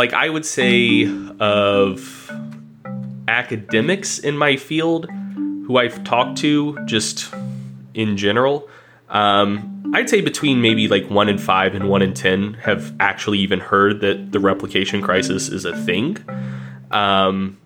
[0.00, 1.06] like I would say
[1.40, 2.32] of
[3.28, 7.30] academics in my field who I've talked to just
[7.92, 8.66] in general,
[9.10, 13.40] um, I'd say between maybe like one in five and one in ten have actually
[13.40, 16.16] even heard that the replication crisis is a thing,
[16.92, 17.58] um,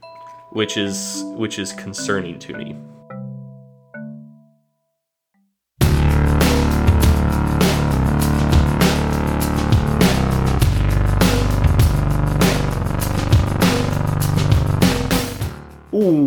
[0.51, 2.77] which is which is concerning to me.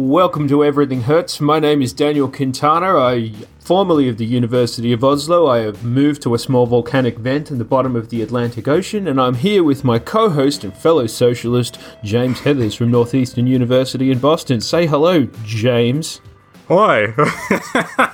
[0.07, 1.41] Welcome to Everything Hurts.
[1.41, 2.97] My name is Daniel Quintana.
[2.97, 7.51] I, formerly of the University of Oslo, I have moved to a small volcanic vent
[7.51, 11.07] in the bottom of the Atlantic Ocean, and I'm here with my co-host and fellow
[11.07, 14.61] socialist James Heathers from Northeastern University in Boston.
[14.61, 16.21] Say hello, James.
[16.69, 17.13] Hi.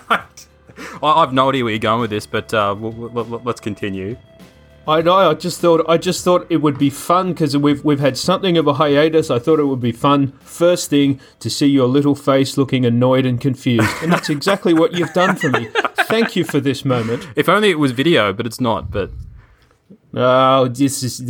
[1.03, 4.17] I have no idea where you're going with this, but uh, let's continue.
[4.87, 5.29] I know.
[5.29, 5.85] I just thought.
[5.87, 9.31] I just thought it would be fun because we've we've had something of a hiatus.
[9.31, 10.33] I thought it would be fun.
[10.41, 14.93] First thing to see your little face looking annoyed and confused, and that's exactly what
[14.93, 15.69] you've done for me.
[16.07, 17.27] Thank you for this moment.
[17.35, 18.91] If only it was video, but it's not.
[18.91, 19.11] But
[20.13, 21.21] oh, this is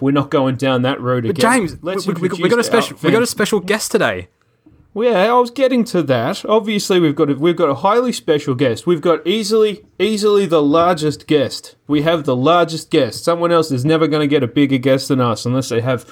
[0.00, 1.34] we're not going down that road again.
[1.34, 2.96] James, Let's we, we, we got a special.
[3.02, 4.28] We got a special guest today.
[4.94, 6.44] Well, yeah, I was getting to that.
[6.44, 8.86] Obviously, we've got a, we've got a highly special guest.
[8.86, 11.74] We've got easily easily the largest guest.
[11.88, 13.24] We have the largest guest.
[13.24, 16.08] Someone else is never going to get a bigger guest than us unless they have.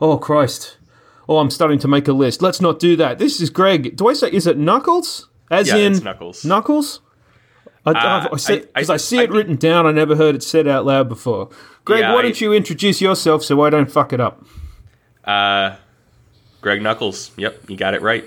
[0.00, 0.76] Oh Christ!
[1.28, 2.42] Oh, I'm starting to make a list.
[2.42, 3.18] Let's not do that.
[3.18, 3.96] This is Greg.
[3.96, 5.28] Do I say is it Knuckles?
[5.48, 6.44] As yeah, in Knuckles.
[6.44, 7.00] Knuckles.
[7.84, 9.86] Because I, uh, I, I, I, see it written down.
[9.86, 11.50] I never heard it said out loud before.
[11.84, 14.44] Greg, yeah, why don't you introduce yourself so I don't fuck it up?
[15.24, 15.76] Uh,
[16.66, 17.30] Greg Nuckols.
[17.36, 18.24] Yep, you got it right.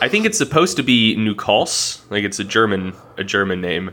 [0.00, 3.90] I think it's supposed to be Nucals, like it's a German a German name.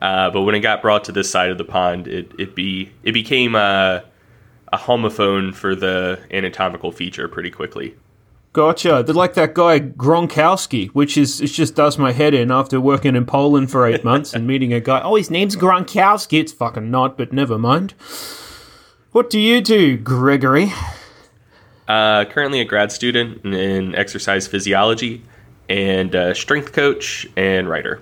[0.00, 2.92] Uh, but when it got brought to this side of the pond, it it be
[3.02, 4.04] it became a,
[4.72, 7.96] a homophone for the anatomical feature pretty quickly.
[8.52, 9.02] Gotcha.
[9.04, 13.16] They're like that guy Gronkowski, which is it just does my head in after working
[13.16, 15.00] in Poland for eight months and meeting a guy.
[15.02, 16.38] Oh, his name's Gronkowski.
[16.38, 17.94] It's fucking not, but never mind.
[19.10, 20.72] What do you do, Gregory?
[21.92, 25.22] Uh, currently a grad student in exercise physiology
[25.68, 28.00] and strength coach and writer.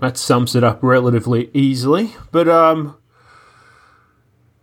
[0.00, 2.96] That sums it up relatively easily, but um,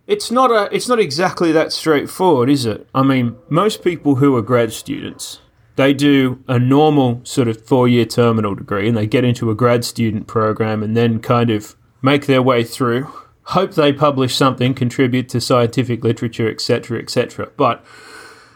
[0.08, 2.88] it's not a it's not exactly that straightforward, is it?
[2.96, 5.40] I mean, most people who are grad students
[5.76, 9.56] they do a normal sort of four year terminal degree and they get into a
[9.56, 13.12] grad student program and then kind of make their way through
[13.44, 17.52] hope they publish something, contribute to scientific literature, etc., etc.
[17.58, 17.84] But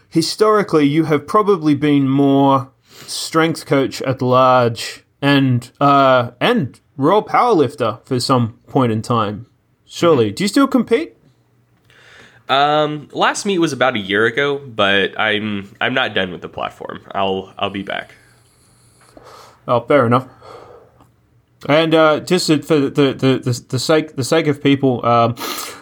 [0.09, 2.72] historically, you have probably been more
[3.07, 9.47] strength coach at large and uh, and raw powerlifter for some point in time.
[9.85, 10.35] Surely, mm-hmm.
[10.35, 11.16] do you still compete?
[12.47, 16.50] Um, last meet was about a year ago, but I'm I'm not done with the
[16.50, 17.01] platform.
[17.12, 18.13] I'll I'll be back.
[19.68, 20.28] Oh, fair enough.
[21.67, 25.35] And uh, just for the, the, the, the, sake the sake of people, um,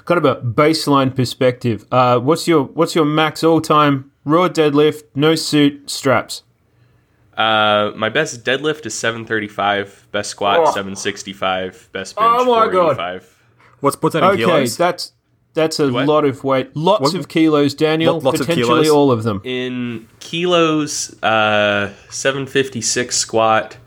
[0.06, 1.86] kind of a baseline perspective.
[1.92, 6.44] Uh, what's your what's your max all time raw deadlift, no suit, straps?
[7.36, 10.08] Uh, my best deadlift is seven thirty five.
[10.12, 10.72] Best squat oh.
[10.72, 11.90] seven sixty five.
[11.92, 13.24] Best bench oh my god.
[13.80, 14.78] What's put that in okay, kilos?
[14.78, 15.12] that's
[15.54, 16.08] that's a what?
[16.08, 16.76] lot of weight.
[16.76, 17.16] Lots what?
[17.16, 18.20] of kilos, Daniel.
[18.20, 18.90] Lots potentially of kilos.
[18.90, 19.42] all of them.
[19.44, 23.78] In kilos, uh, seven fifty six squat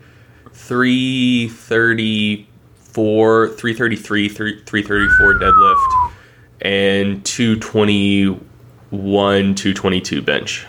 [0.66, 6.12] 334, 333, 334 deadlift,
[6.60, 10.66] and 221, 222 bench.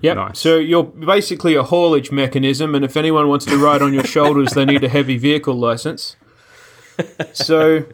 [0.00, 0.16] Yep.
[0.16, 0.38] Nice.
[0.38, 4.52] So you're basically a haulage mechanism, and if anyone wants to ride on your shoulders,
[4.52, 6.16] they need a heavy vehicle license.
[7.34, 7.84] So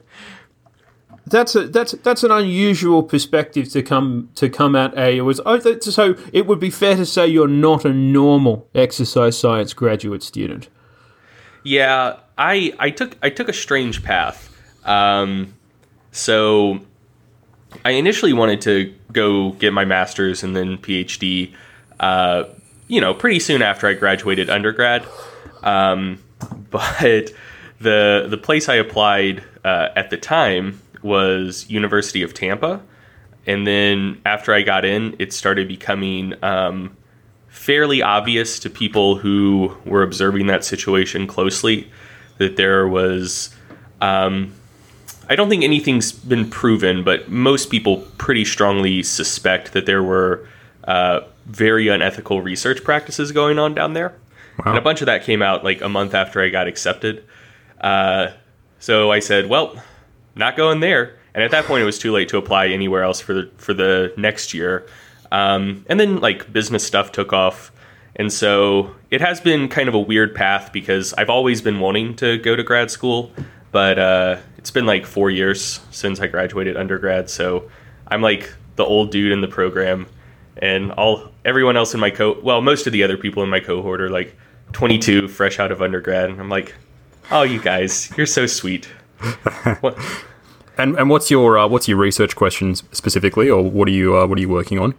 [1.26, 5.58] that's a that's that's an unusual perspective to come to come at a was oh,
[5.80, 10.68] so it would be fair to say you're not a normal exercise science graduate student.
[11.62, 14.48] Yeah, I I took I took a strange path.
[14.84, 15.54] Um,
[16.10, 16.80] so
[17.84, 21.52] I initially wanted to go get my master's and then PhD.
[22.00, 22.44] Uh,
[22.88, 25.06] you know, pretty soon after I graduated undergrad.
[25.62, 26.22] Um,
[26.70, 27.32] but
[27.80, 32.80] the the place I applied uh, at the time was University of Tampa,
[33.46, 36.96] and then after I got in, it started becoming um,
[37.52, 41.88] fairly obvious to people who were observing that situation closely
[42.38, 43.54] that there was.
[44.00, 44.52] Um,
[45.28, 50.48] I don't think anything's been proven, but most people pretty strongly suspect that there were
[50.84, 54.16] uh, very unethical research practices going on down there.
[54.58, 54.72] Wow.
[54.72, 57.24] And a bunch of that came out like a month after I got accepted.
[57.80, 58.28] Uh,
[58.80, 59.80] so I said, well,
[60.34, 61.16] not going there.
[61.34, 63.72] and at that point, it was too late to apply anywhere else for the for
[63.72, 64.86] the next year.
[65.32, 67.72] Um, and then like business stuff took off,
[68.16, 72.14] and so it has been kind of a weird path because I've always been wanting
[72.16, 73.32] to go to grad school,
[73.70, 77.70] but uh, it's been like four years since I graduated undergrad, so
[78.08, 80.06] I'm like the old dude in the program,
[80.58, 83.60] and all everyone else in my co well, most of the other people in my
[83.60, 84.36] cohort are like
[84.72, 86.74] 22, fresh out of undergrad, and I'm like,
[87.30, 88.86] oh, you guys, you're so sweet.
[90.78, 94.26] And and what's your uh, what's your research questions specifically, or what are you uh,
[94.26, 94.94] what are you working on?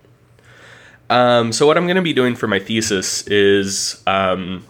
[1.09, 4.65] Um, so what I'm going to be doing for my thesis is um,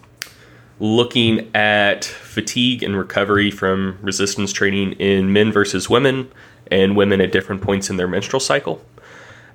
[0.80, 6.30] looking at fatigue and recovery from resistance training in men versus women
[6.70, 8.84] and women at different points in their menstrual cycle.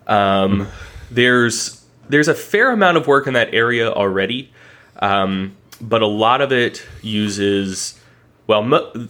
[0.07, 0.67] Um,
[1.11, 4.51] there's there's a fair amount of work in that area already,
[4.99, 7.99] um, but a lot of it uses
[8.47, 8.63] well.
[8.63, 9.07] Mo-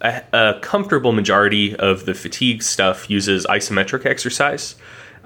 [0.00, 4.74] a, a comfortable majority of the fatigue stuff uses isometric exercise.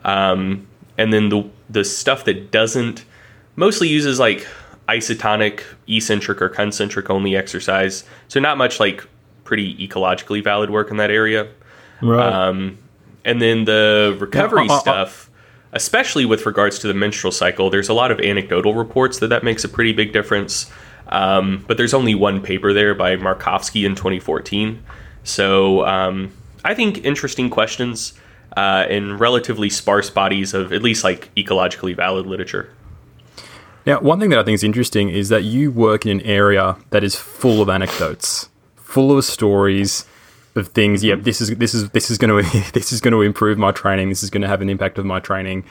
[0.05, 0.67] Um,
[0.99, 3.05] and then the the stuff that doesn't
[3.57, 4.47] mostly uses like
[4.89, 8.05] isotonic, eccentric, or concentric only exercise.
[8.29, 9.07] So not much like
[9.45, 11.49] pretty ecologically valid work in that area.
[12.01, 12.33] Right.
[12.33, 12.79] Um,
[13.25, 15.31] and then the recovery Yeah, uh, uh, stuff,
[15.73, 19.43] especially with regards to the menstrual cycle, there's a lot of anecdotal reports that that
[19.43, 20.71] makes a pretty big difference.
[21.09, 24.83] Um, but there's only one paper there by Markovsky in 2014.
[25.25, 26.33] So um,
[26.65, 28.13] I think interesting questions
[28.57, 32.73] uh, in relatively sparse bodies of at least like ecologically valid literature.
[33.85, 36.77] Now, one thing that I think is interesting is that you work in an area
[36.91, 40.07] that is full of anecdotes, full of stories
[40.57, 41.05] of things.
[41.05, 43.71] Yeah, this is this is this is going to this is going to improve my
[43.71, 44.09] training.
[44.09, 45.65] This is going to have an impact of my training.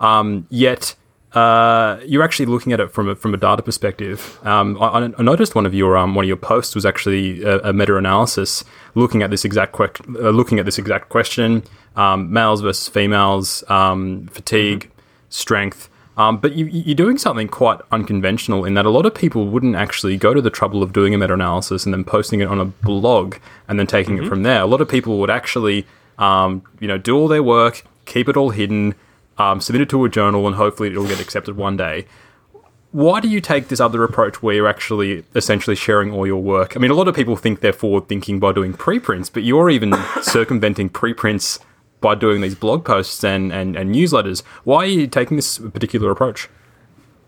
[0.00, 0.94] Um, yet
[1.32, 4.38] uh, you're actually looking at it from a, from a data perspective.
[4.44, 7.58] Um, I, I noticed one of your um, one of your posts was actually a,
[7.60, 8.64] a meta-analysis
[8.94, 11.64] looking at this exact que- uh, looking at this exact question:
[11.96, 14.90] um, males versus females, um, fatigue,
[15.28, 15.90] strength.
[16.16, 19.76] Um, but you, you're doing something quite unconventional in that a lot of people wouldn't
[19.76, 22.64] actually go to the trouble of doing a meta-analysis and then posting it on a
[22.64, 23.36] blog
[23.68, 24.60] and then taking it from there.
[24.60, 25.86] A lot of people would actually,
[26.18, 28.96] um, you know, do all their work, keep it all hidden,
[29.38, 32.06] um, submit it to a journal, and hopefully it'll get accepted one day.
[32.90, 36.76] Why do you take this other approach where you're actually essentially sharing all your work?
[36.76, 39.68] I mean, a lot of people think they're forward thinking by doing preprints, but you're
[39.70, 41.60] even circumventing preprints
[42.00, 44.42] by doing these blog posts and, and, and newsletters.
[44.64, 46.48] Why are you taking this particular approach?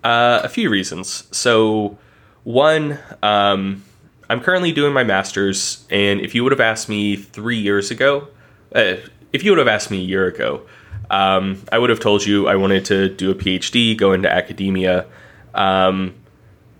[0.03, 1.25] Uh, a few reasons.
[1.31, 1.99] So,
[2.45, 3.85] one, um,
[4.31, 8.29] I'm currently doing my master's, and if you would have asked me three years ago,
[8.75, 8.95] uh,
[9.33, 10.62] if you would have asked me a year ago,
[11.11, 15.07] um, I would have told you I wanted to do a PhD, go into academia.
[15.55, 16.15] Um,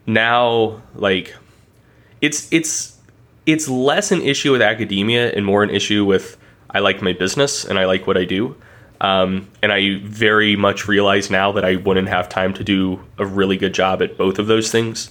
[0.07, 1.35] now, like,
[2.21, 2.97] it's it's
[3.47, 6.37] it's less an issue with academia and more an issue with
[6.71, 8.57] I like my business and I like what I do.
[9.01, 13.25] Um, and I very much realize now that I wouldn't have time to do a
[13.25, 15.11] really good job at both of those things.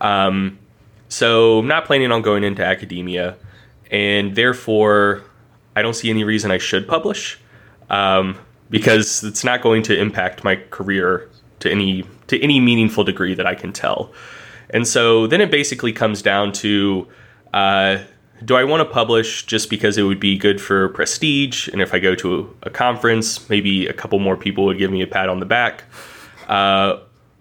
[0.00, 0.58] Um,
[1.08, 3.36] so I'm not planning on going into academia,
[3.90, 5.24] and therefore
[5.74, 7.38] I don't see any reason I should publish
[7.92, 8.38] um,
[8.72, 11.30] because it's not going to impact my career
[11.60, 14.10] to any to any meaningful degree that I can tell.
[14.70, 17.06] And so then it basically comes down to
[17.52, 17.98] uh,
[18.44, 21.68] do I want to publish just because it would be good for prestige?
[21.68, 25.02] And if I go to a, conference, maybe a couple more people would give me
[25.02, 25.84] a pat on the back?
[26.48, 26.98] Uh,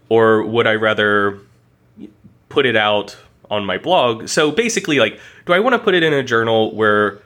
[0.09, 1.39] or would I rather
[2.49, 3.17] put it out
[3.49, 4.27] on my blog?
[4.27, 7.19] So basically, like, do I want to put it in a journal where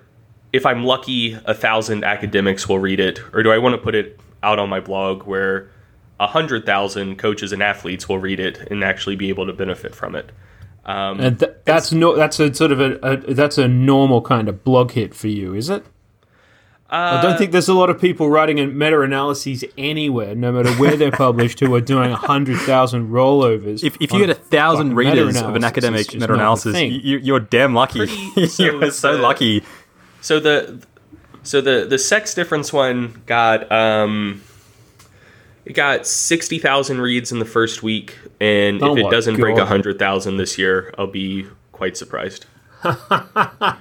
[0.55, 3.19] if I'm lucky, a thousand academics will read it?
[3.33, 5.69] Or do I want to put it out on my blog where
[6.17, 9.93] a hundred thousand coaches and athletes will read it and actually be able to benefit
[9.93, 10.31] from it?
[10.85, 14.47] Um, and th- that's no, that's a sort of a, a that's a normal kind
[14.47, 15.85] of blog hit for you, is it?
[16.87, 20.95] I don't think there's a lot of people writing in meta-analyses anywhere, no matter where
[20.95, 23.83] they're published, who are doing hundred thousand rollovers.
[23.83, 26.79] If, if you get a thousand readers of an academic it's just not a meta-analysis,
[26.79, 27.99] you, you're damn lucky.
[28.35, 29.63] You're so the- lucky.
[30.25, 30.83] So the
[31.43, 34.41] so the the sex difference one got um
[35.65, 39.55] it got sixty thousand reads in the first week, and Oh if it doesn't break
[39.57, 39.67] God.
[39.67, 42.47] hundred thousand this year, I'll be quite surprised.
[42.83, 42.95] And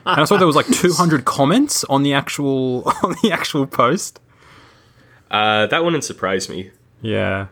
[0.04, 4.20] I saw there was like 200 comments on the actual on the actual post.
[5.30, 6.70] Uh, that one didn't surprise me.
[7.00, 7.46] Yeah,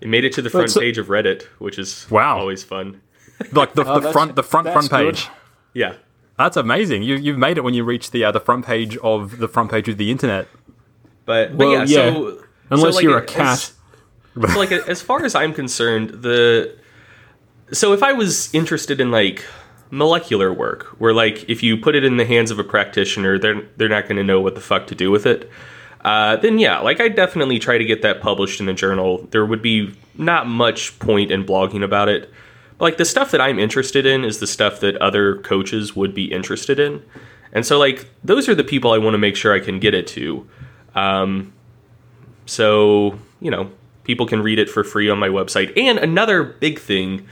[0.00, 2.38] It made it to the front so- page of Reddit, which is Wow.
[2.38, 3.00] always fun.
[3.52, 5.24] like the, the Oh, that's- front the front front page.
[5.26, 5.32] good.
[5.74, 5.94] Yeah,
[6.38, 7.02] That's amazing.
[7.02, 9.70] You you've made it when you reach the uh, the front page of the front
[9.70, 10.48] page of the internet.
[11.24, 12.12] but, but Well, yeah, yeah.
[12.12, 13.72] So, Unless so, like, you're a as- cat.
[14.50, 16.74] so like as far as I'm concerned, the
[17.72, 19.44] so if I was interested in like
[19.90, 23.62] molecular work, where like if you put it in the hands of a practitioner, they're
[23.76, 25.48] they're not going to know what the fuck to do with it.
[26.04, 29.26] Uh, then yeah, like I definitely try to get that published in a journal.
[29.30, 32.30] There would be not much point in blogging about it.
[32.80, 36.32] Like the stuff that I'm interested in is the stuff that other coaches would be
[36.32, 37.02] interested in,
[37.52, 39.94] and so like those are the people I want to make sure I can get
[39.94, 40.46] it to.
[40.94, 41.52] Um,
[42.46, 43.70] so you know,
[44.04, 45.76] people can read it for free on my website.
[45.76, 47.26] And another big thing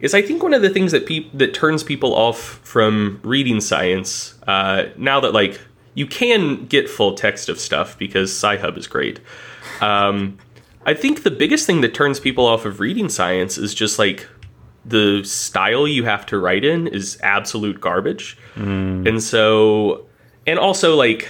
[0.00, 3.60] is I think one of the things that peop- that turns people off from reading
[3.60, 5.60] science uh, now that like
[5.94, 9.20] you can get full text of stuff because Sci-Hub is great.
[9.80, 10.38] Um,
[10.84, 14.28] I think the biggest thing that turns people off of reading science is just like
[14.88, 18.38] the style you have to write in is absolute garbage.
[19.06, 20.06] And so,
[20.46, 21.28] and also like,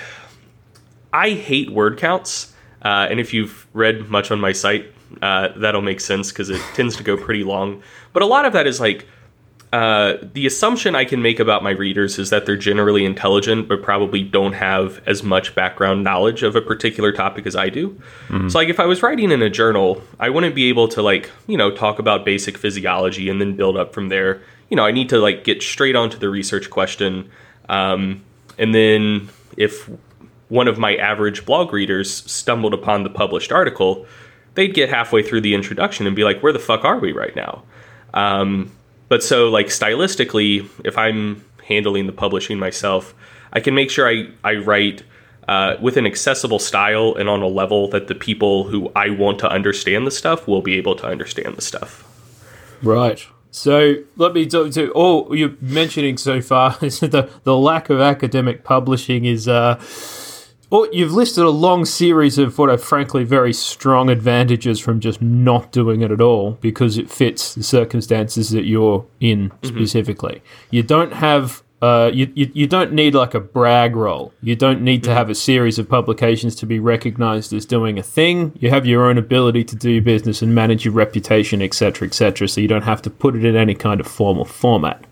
[1.13, 2.53] I hate word counts.
[2.83, 6.61] Uh, and if you've read much on my site, uh, that'll make sense because it
[6.75, 7.83] tends to go pretty long.
[8.13, 9.07] But a lot of that is like
[9.77, 13.83] uh, the assumption I can make about my readers is that they're generally intelligent, but
[13.83, 18.01] probably don't have as much background knowledge of a particular topic as I do.
[18.49, 21.31] So, like, if I was writing in a journal, I wouldn't be able to, like,
[21.47, 24.41] you know, talk about basic physiology and then build up from there.
[24.71, 27.29] You know, I need to, like, get straight onto the research question.
[27.69, 28.23] Um,
[28.57, 29.29] and then
[29.59, 29.91] if
[30.49, 34.07] one of my average blog readers stumbled upon the published article,
[34.55, 37.37] they'd get halfway through the introduction and be like, where the fuck are we right
[37.37, 37.63] now?
[38.15, 38.73] Um,
[39.09, 43.15] but so, like, stylistically, if I'm handling the publishing myself,
[43.53, 45.03] I can make sure I, I write
[45.49, 49.39] uh, with an accessible style and on a level that the people who I want
[49.41, 52.05] to understand the stuff will be able to understand the stuff.
[52.83, 53.25] Right.
[53.51, 58.01] So let me talk to all you're mentioning so far is the the lack of
[58.01, 59.81] academic publishing is uh
[60.71, 65.23] well, you've listed a long series of what are frankly very strong advantages from just
[65.23, 70.43] not doing it at all because it fits the circumstances that you're in specifically.
[70.71, 74.33] You don't have uh, you, you, you don't need like a brag role.
[74.43, 78.03] You don't need to have a series of publications to be recognized as doing a
[78.03, 78.53] thing.
[78.59, 82.49] You have your own ability to do business and manage your reputation, etc., etc.
[82.49, 85.05] So you don't have to put it in any kind of formal format.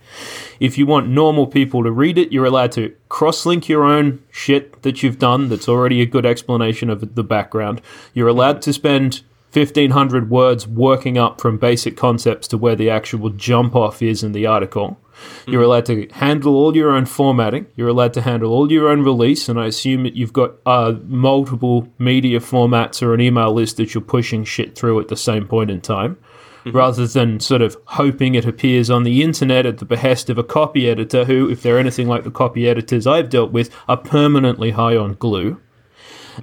[0.61, 4.23] If you want normal people to read it, you're allowed to cross link your own
[4.31, 7.81] shit that you've done that's already a good explanation of the background.
[8.13, 13.31] You're allowed to spend 1500 words working up from basic concepts to where the actual
[13.31, 14.99] jump off is in the article.
[15.47, 17.67] You're allowed to handle all your own formatting.
[17.77, 20.95] You're allowed to handle all your own release, and I assume that you've got uh,
[21.07, 25.47] multiple media formats or an email list that you're pushing shit through at the same
[25.47, 26.19] point in time,
[26.65, 26.77] Mm-hmm.
[26.77, 30.43] rather than sort of hoping it appears on the internet at the behest of a
[30.43, 34.71] copy editor who, if they're anything like the copy editors I've dealt with, are permanently
[34.71, 35.61] high on glue.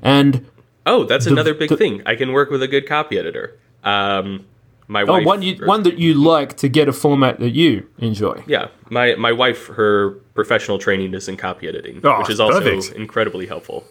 [0.04, 0.46] And
[0.86, 2.04] Oh, that's another big thing.
[2.06, 3.58] I can work with a good copy editor.
[3.84, 4.46] Um,
[4.88, 7.52] my oh, wife, one you, or- one that you like to get a format that
[7.52, 8.44] you enjoy.
[8.46, 12.60] yeah, my my wife, her professional training is in copy editing, Oh, which is also
[12.62, 12.96] perfect.
[12.96, 13.86] incredibly helpful.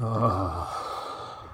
[0.00, 1.48] Ah,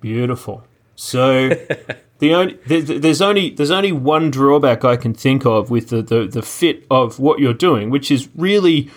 [0.00, 0.64] beautiful.
[0.94, 1.50] So
[2.18, 6.26] the only there's, only there's only one drawback I can think of with the, the
[6.26, 8.90] the fit of what you're doing, which is really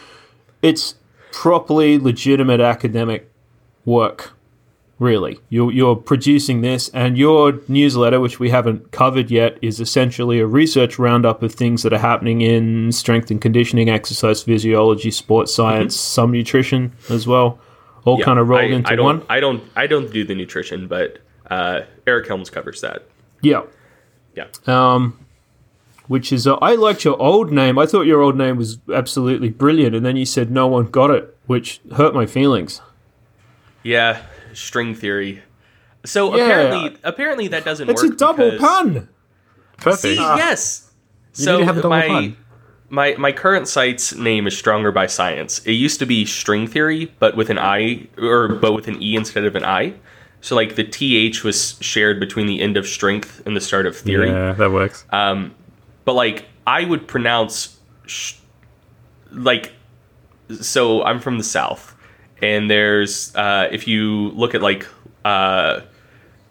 [0.61, 0.95] it's
[1.31, 3.29] properly legitimate academic
[3.85, 4.33] work.
[4.99, 10.39] Really, you're you're producing this, and your newsletter, which we haven't covered yet, is essentially
[10.39, 15.53] a research roundup of things that are happening in strength and conditioning, exercise physiology, sports
[15.53, 16.13] science, mm-hmm.
[16.15, 17.59] some nutrition as well,
[18.03, 19.25] all Yeah, kind of rolled I, into I don't, one.
[19.29, 21.19] I don't, I don't do the nutrition, but
[21.49, 23.03] uh, Eric Helms covers that.
[23.41, 23.63] Yeah.
[24.35, 24.47] Yeah.
[24.67, 25.25] um,
[26.07, 27.77] which is uh, I liked your old name.
[27.77, 31.09] I thought your old name was absolutely brilliant, and then you said no one got
[31.11, 32.81] it, which hurt my feelings.
[33.83, 34.21] Yeah,
[34.53, 35.43] string theory.
[36.05, 36.43] So Yeah.
[36.45, 38.11] apparently, apparently that doesn't It's work.
[38.13, 39.09] It's a double because- pun.
[39.77, 40.01] Perfect.
[40.01, 40.91] See, yes.
[41.35, 42.37] You so have a double my, pun.
[42.89, 45.59] my my current site's name is Stronger by Science.
[45.65, 49.15] It used to be String Theory, but with an I or but with an E
[49.15, 49.93] instead of an I.
[50.41, 53.97] So like the TH was shared between the end of strength and the start of
[53.97, 54.29] theory.
[54.29, 55.05] Yeah, that works.
[55.11, 58.35] But like I would pronounce sh-
[59.31, 59.73] like
[60.61, 61.95] so I'm from the south
[62.41, 64.87] and there's uh if you look at like
[65.25, 65.81] uh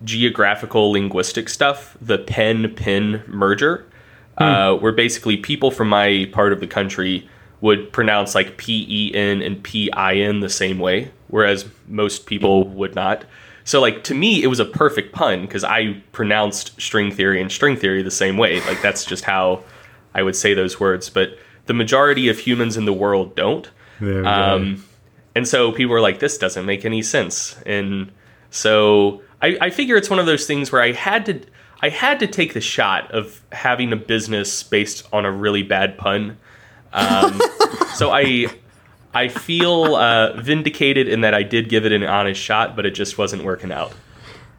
[0.04, 3.84] geographical linguistic stuff, the pen pin merger,
[4.36, 7.28] uh, where basically people from my part of the country
[7.60, 12.26] would pronounce like P E N and P I N the same way, whereas most
[12.26, 13.24] people would not.
[13.68, 17.52] So, like, to me, it was a perfect pun because I pronounced string theory and
[17.52, 18.62] string theory the same way.
[18.62, 19.62] Like, that's just how
[20.14, 21.10] I would say those words.
[21.10, 23.68] But the majority of humans in the world don't.
[24.00, 24.26] There we go.
[24.26, 24.84] Um,
[25.34, 27.60] and so people were like, this doesn't make any sense.
[27.66, 28.10] And
[28.48, 31.38] so I, I figure it's one of those things where I had to,
[31.82, 35.98] I had to take the shot of having a business based on a really bad
[35.98, 36.38] pun.
[36.94, 37.38] Um,
[37.96, 38.46] so I
[39.14, 42.90] I feel uh, vindicated in that I did give it an honest shot, but it
[42.92, 43.92] just wasn't working out.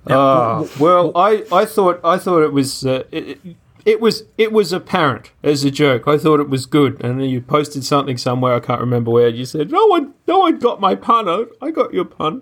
[0.07, 3.39] Uh, well, I, I thought I thought it was uh, it,
[3.85, 6.07] it was it was apparent as a joke.
[6.07, 8.53] I thought it was good, and then you posted something somewhere.
[8.53, 9.27] I can't remember where.
[9.27, 11.27] You said no one no one got my pun.
[11.29, 12.41] I, I got your pun.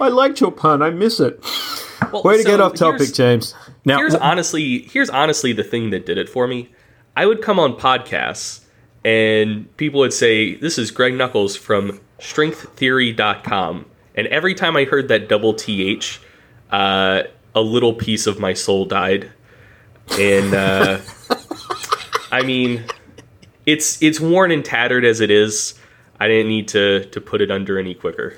[0.00, 0.82] I liked your pun.
[0.82, 1.42] I miss it.
[2.12, 3.54] Well, Way to so get off topic, here's- James.
[3.84, 6.68] Now, here's honestly here's honestly the thing that did it for me.
[7.16, 8.60] I would come on podcasts
[9.06, 13.86] and people would say, "This is Greg Nuckols from StrengthTheory.com,"
[14.16, 16.18] and every time I heard that double th,
[16.72, 17.22] uh,
[17.54, 19.30] a little piece of my soul died.
[20.18, 20.98] And uh,
[22.32, 22.84] I mean,
[23.64, 25.74] it's it's worn and tattered as it is.
[26.18, 28.34] I didn't need to to put it under any quicker.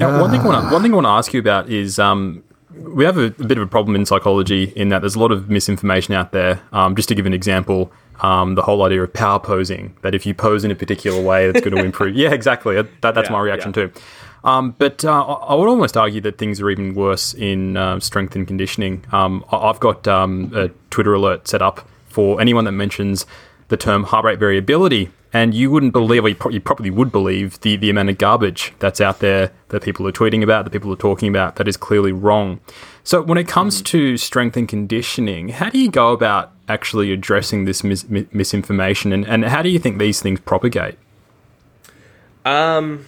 [0.00, 2.00] Now, one thing I want to, one thing I want to ask you about is
[2.00, 5.20] um, we have a, a bit of a problem in psychology in that there's a
[5.20, 6.60] lot of misinformation out there.
[6.72, 10.24] Um, just to give an example, um, the whole idea of power posing that if
[10.24, 12.14] you pose in a particular way, it's going to improve.
[12.16, 12.74] yeah, exactly.
[12.76, 13.88] That, that's Yeah, my reaction yeah.
[13.88, 13.92] too.
[14.44, 18.34] Um, but uh, I would almost argue that things are even worse in uh, strength
[18.34, 19.04] and conditioning.
[19.12, 23.24] Um, I've got um, a Twitter alert set up for anyone that mentions
[23.68, 27.10] the term heart rate variability, and you wouldn't believe, or you, pro- you probably would
[27.12, 30.70] believe, the, the amount of garbage that's out there that people are tweeting about, that
[30.70, 32.60] people are talking about, that is clearly wrong.
[33.04, 37.64] So, when it comes to strength and conditioning, how do you go about actually addressing
[37.64, 40.96] this mis- misinformation, and, and how do you think these things propagate?
[42.44, 43.06] Um,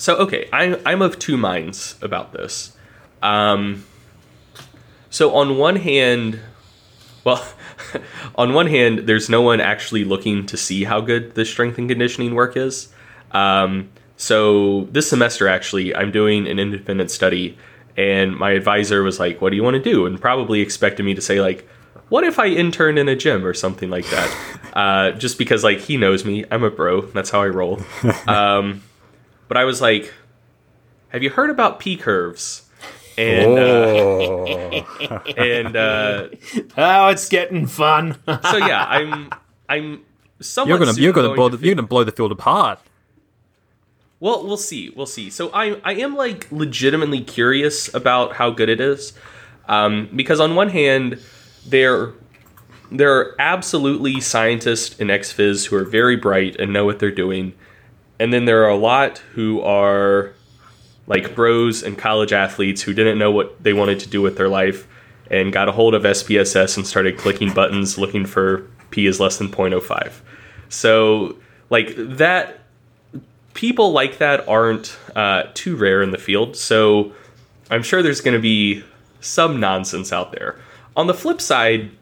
[0.00, 2.74] So okay, I'm I'm of two minds about this.
[3.22, 3.84] Um,
[5.10, 6.40] so on one hand,
[7.22, 7.46] well,
[8.36, 11.86] on one hand, there's no one actually looking to see how good the strength and
[11.88, 12.88] conditioning work is.
[13.32, 17.58] Um, so this semester, actually, I'm doing an independent study,
[17.96, 21.14] and my advisor was like, "What do you want to do?" and probably expected me
[21.14, 21.68] to say like,
[22.10, 24.36] "What if I intern in a gym or something like that?"
[24.74, 27.00] uh, just because like he knows me, I'm a bro.
[27.00, 27.80] That's how I roll.
[28.28, 28.82] Um,
[29.48, 30.12] but I was like,
[31.08, 32.68] "Have you heard about P curves?"
[33.18, 36.28] And uh, and uh,
[36.76, 38.16] Oh, it's getting fun.
[38.26, 39.30] so yeah, I'm
[39.68, 40.00] I'm
[40.40, 40.68] somewhat.
[40.68, 42.78] You're gonna soon you're gonna going blow to the, you're gonna blow the field apart.
[44.20, 44.90] Well, we'll see.
[44.90, 45.30] We'll see.
[45.30, 49.12] So I I am like legitimately curious about how good it is,
[49.68, 51.18] um, because on one hand,
[51.66, 52.12] there
[52.92, 57.10] there are absolutely scientists in ex phys who are very bright and know what they're
[57.10, 57.54] doing,
[58.18, 60.32] and then there are a lot who are
[61.06, 64.48] like bros and college athletes who didn't know what they wanted to do with their
[64.48, 64.86] life
[65.30, 69.38] and got a hold of SPSS and started clicking buttons looking for P is less
[69.38, 70.12] than 0.05.
[70.68, 71.36] So
[71.68, 72.60] like that
[73.54, 76.56] people like that aren't uh, too rare in the field.
[76.56, 77.12] So
[77.70, 78.84] I'm sure there's going to be
[79.20, 80.58] some nonsense out there.
[81.00, 81.92] On the flip side,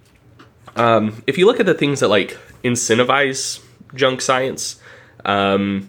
[0.75, 4.81] um, if you look at the things that like incentivize junk science,
[5.25, 5.89] um,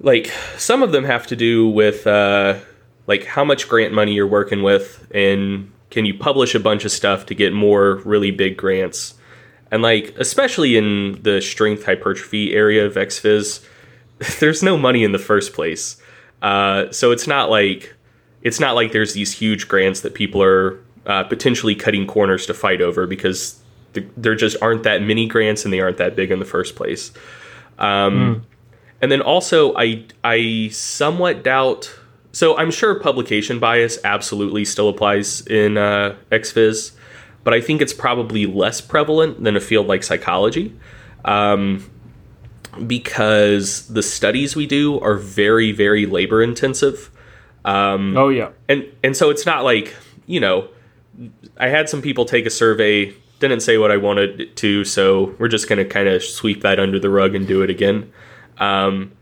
[0.00, 0.26] like
[0.58, 2.58] some of them have to do with uh,
[3.06, 6.90] like how much grant money you're working with and can you publish a bunch of
[6.90, 9.14] stuff to get more really big grants.
[9.70, 13.64] And like especially in the strength hypertrophy area of xphys
[14.40, 15.96] there's no money in the first place.
[16.42, 17.94] Uh, so it's not like
[18.42, 22.54] it's not like there's these huge grants that people are uh, potentially cutting corners to
[22.54, 23.60] fight over because
[23.92, 26.76] th- there just aren't that many grants and they aren't that big in the first
[26.76, 27.12] place.
[27.78, 28.46] Um,
[29.02, 31.94] and then also I I somewhat doubt
[32.34, 36.92] so I'm sure publication bias absolutely still applies in uh, ex phys,
[37.44, 40.74] but I think it's probably less prevalent than a field like psychology,
[41.24, 41.88] um,
[42.86, 47.10] because the studies we do are very very labor intensive,
[48.16, 48.50] oh yeah.
[48.68, 49.94] and and so it's not like
[50.26, 50.68] you know,
[51.56, 55.34] I had some people take a survey, didn't say what I wanted it to, so
[55.38, 58.12] we're just gonna kind of sweep that under the rug and do it again.
[58.58, 59.12] Um,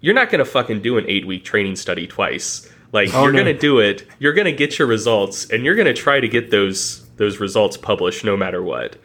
[0.00, 2.68] you're not gonna fucking do an eight week training study twice.
[2.92, 3.38] Like Oh, you're no.
[3.40, 7.06] gonna do it, you're gonna get your results, and you're gonna try to get those
[7.16, 8.96] those results published no matter what.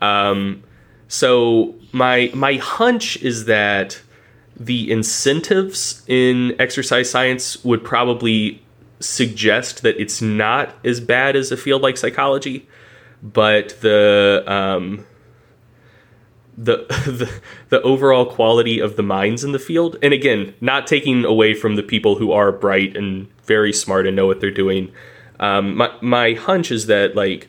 [0.00, 0.62] Um,
[1.08, 4.00] so my my hunch is that
[4.58, 8.62] the incentives in exercise science would probably
[9.00, 12.68] suggest that it's not as bad as a field like psychology,
[13.22, 15.06] but the um,
[16.56, 17.30] the, the
[17.68, 21.76] the overall quality of the minds in the field, and again, not taking away from
[21.76, 24.92] the people who are bright and very smart and know what they're doing.
[25.38, 27.48] Um, my my hunch is that like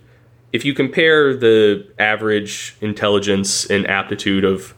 [0.53, 4.73] if you compare the average intelligence and aptitude of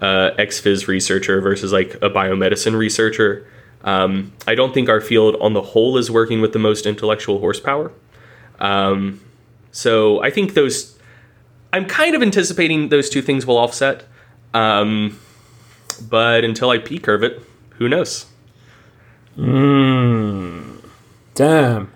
[0.00, 3.46] uh, ex-phys researcher versus like a biomedicine researcher,
[3.84, 7.38] um, I don't think our field on the whole is working with the most intellectual
[7.38, 7.92] horsepower.
[8.58, 9.20] Um,
[9.70, 10.98] so I think those.
[11.72, 14.04] I'm kind of anticipating those two things will offset.
[14.52, 15.18] Um,
[16.08, 17.42] but until I P curve it,
[17.78, 18.26] who knows?
[21.34, 21.92] Damn.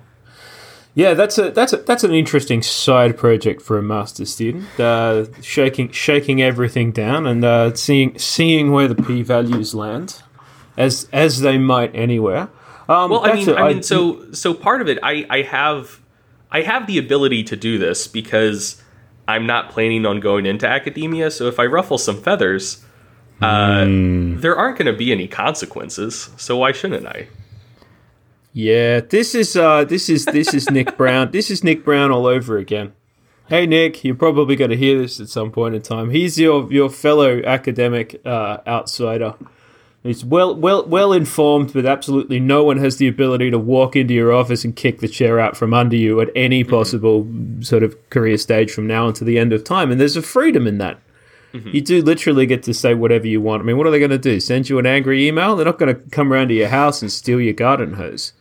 [0.95, 4.65] Yeah, that's a that's a that's an interesting side project for a master student.
[4.81, 10.21] Uh, shaking shaking everything down and uh, seeing seeing where the p values land,
[10.79, 12.49] as as they might anywhere.
[12.89, 16.01] Um, Well, I mean, I mean, so so part of it, I I have
[16.51, 18.83] I have the ability to do this because
[19.27, 21.31] I'm not planning on going into academia.
[21.31, 22.83] So if I ruffle some feathers,
[23.43, 26.31] uh, there aren't going to be any consequences.
[26.39, 27.29] So why shouldn't I?
[28.55, 31.31] Yeah, this is uh, this is this is Nick Brown.
[31.31, 32.95] This is Nick Brown all over again.
[33.49, 36.11] Hey Nick, you're probably going to hear this at some point in time.
[36.11, 39.35] He's your your fellow academic uh, outsider.
[40.09, 44.15] He's well well well informed, but absolutely no one has the ability to walk into
[44.15, 46.71] your office and kick the chair out from under you at any mm-hmm.
[46.71, 49.91] possible mm, sort of career stage from now until the end of time.
[49.91, 50.99] And there's a freedom in that.
[51.53, 51.71] Mm-hmm.
[51.75, 53.63] You do literally get to say whatever you want.
[53.63, 54.41] I mean, what are they going to do?
[54.41, 55.57] Send you an angry email?
[55.57, 58.33] They're not going to come around to your house and steal your garden hose.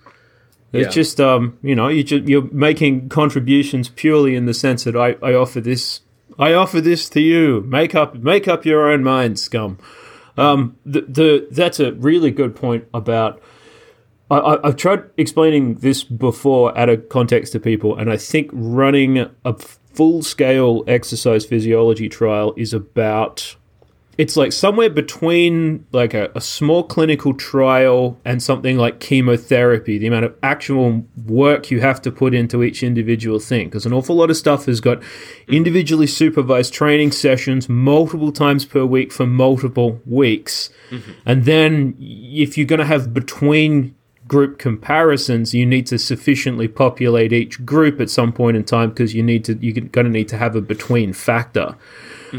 [0.72, 1.02] It's Yeah.
[1.02, 5.16] just, um, you know, you just, you're making contributions purely in the sense that I,
[5.22, 6.00] I offer this,
[6.40, 7.66] I offer this to you.
[7.68, 9.78] Make up, make up your own mind, scum.
[10.38, 13.42] Um, the, the that's a really good point about.
[14.30, 19.30] I, I've tried explaining this before at a context to people, and I think running
[19.46, 23.56] a full scale exercise physiology trial is about
[24.18, 30.08] it's like somewhere between like a, a small clinical trial and something like chemotherapy the
[30.08, 34.16] amount of actual work you have to put into each individual thing because an awful
[34.16, 35.02] lot of stuff has got
[35.48, 40.70] individually supervised training sessions multiple times per week for multiple weeks.
[41.26, 43.96] And then if you're going to have between
[44.28, 49.16] group comparisons you need to sufficiently populate each group at some point in time because
[49.16, 51.76] you need to you're going to need to have a between factor.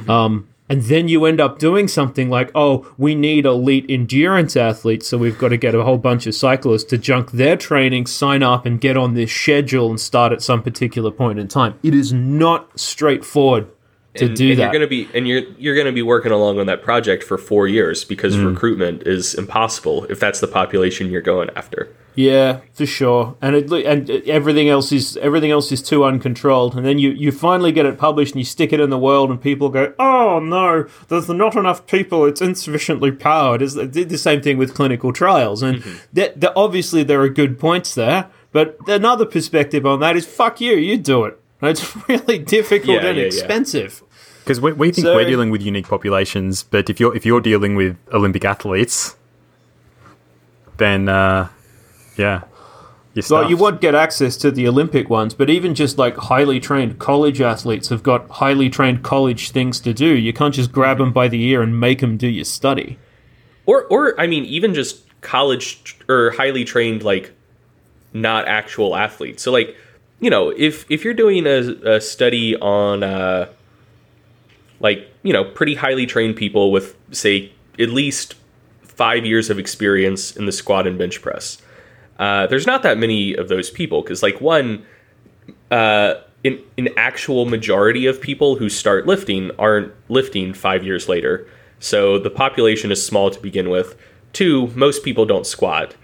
[0.07, 5.07] Um, and then you end up doing something like, oh, we need elite endurance athletes,
[5.09, 8.43] so we've got to get a whole bunch of cyclists to junk their training, sign
[8.43, 11.79] up, and get on this schedule and start at some particular point in time.
[11.83, 13.69] It is not straightforward
[14.15, 14.63] to and, do and that.
[14.65, 17.23] You're going to be and you're you're going to be working along on that project
[17.23, 18.47] for four years because Mm.
[18.47, 21.89] recruitment is impossible if that's the population you're going after.
[22.19, 23.37] Yeah, for sure.
[23.41, 26.77] And it, and everything else is everything else is too uncontrolled.
[26.77, 29.31] And then you, you finally get it published and you stick it in the world,
[29.31, 32.25] and people go, "Oh no, there's not enough people.
[32.25, 35.81] It's insufficiently powered." It's, the same thing with clinical trials, and
[36.13, 38.29] that, that obviously there are good points there.
[38.51, 43.11] But another perspective on that is, "Fuck you, you do it." It's really difficult Yeah,
[43.11, 43.29] and yeah, yeah.
[43.29, 44.03] expensive.
[44.43, 47.41] Because we, we think So- we're dealing with unique populations, but if you're if you're
[47.41, 49.15] dealing with Olympic athletes,
[50.79, 51.49] then uh,
[52.19, 52.43] yeah,
[53.19, 56.61] you're So you won't get access to the Olympic ones, but even just like highly
[56.61, 60.07] trained college athletes have got highly trained college things to do.
[60.07, 62.99] You can't just grab them by the ear and make them do your study.
[63.67, 67.33] Or or I mean even just college or highly trained like
[68.13, 69.43] not actual athletes.
[69.43, 69.77] So like,
[70.21, 73.49] you know, if if you're doing a, a study on uh
[74.81, 77.51] like, you know, pretty highly trained people with say
[77.81, 78.35] at least
[78.83, 81.61] 5 years of experience in the squat and bench press.
[82.19, 84.85] Uh, there's not that many of those people because like one
[85.71, 91.47] uh, an, an actual majority of people who start lifting aren't lifting five years later.
[91.81, 93.97] So the population is small to begin with.
[94.33, 95.95] Two, most people don't squat.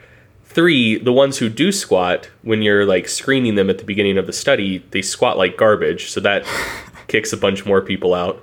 [0.44, 4.26] Three, the ones who do squat, when you're like screening them at the beginning of
[4.26, 6.10] the study, they squat like garbage.
[6.10, 6.46] So that
[7.08, 8.42] kicks a bunch more people out.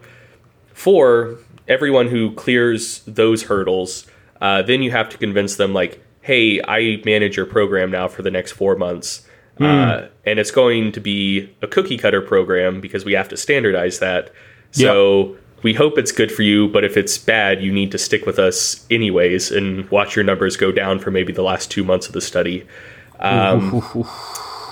[0.73, 4.07] Four, everyone who clears those hurdles,
[4.41, 8.21] uh, then you have to convince them, like, hey, I manage your program now for
[8.21, 9.27] the next four months.
[9.59, 13.99] Uh, and it's going to be a cookie cutter program because we have to standardize
[13.99, 14.31] that.
[14.71, 18.25] So we hope it's good for you, but if it's bad, you need to stick
[18.25, 22.07] with us anyways and watch your numbers go down for maybe the last two months
[22.07, 22.65] of the study.
[23.19, 23.83] Um,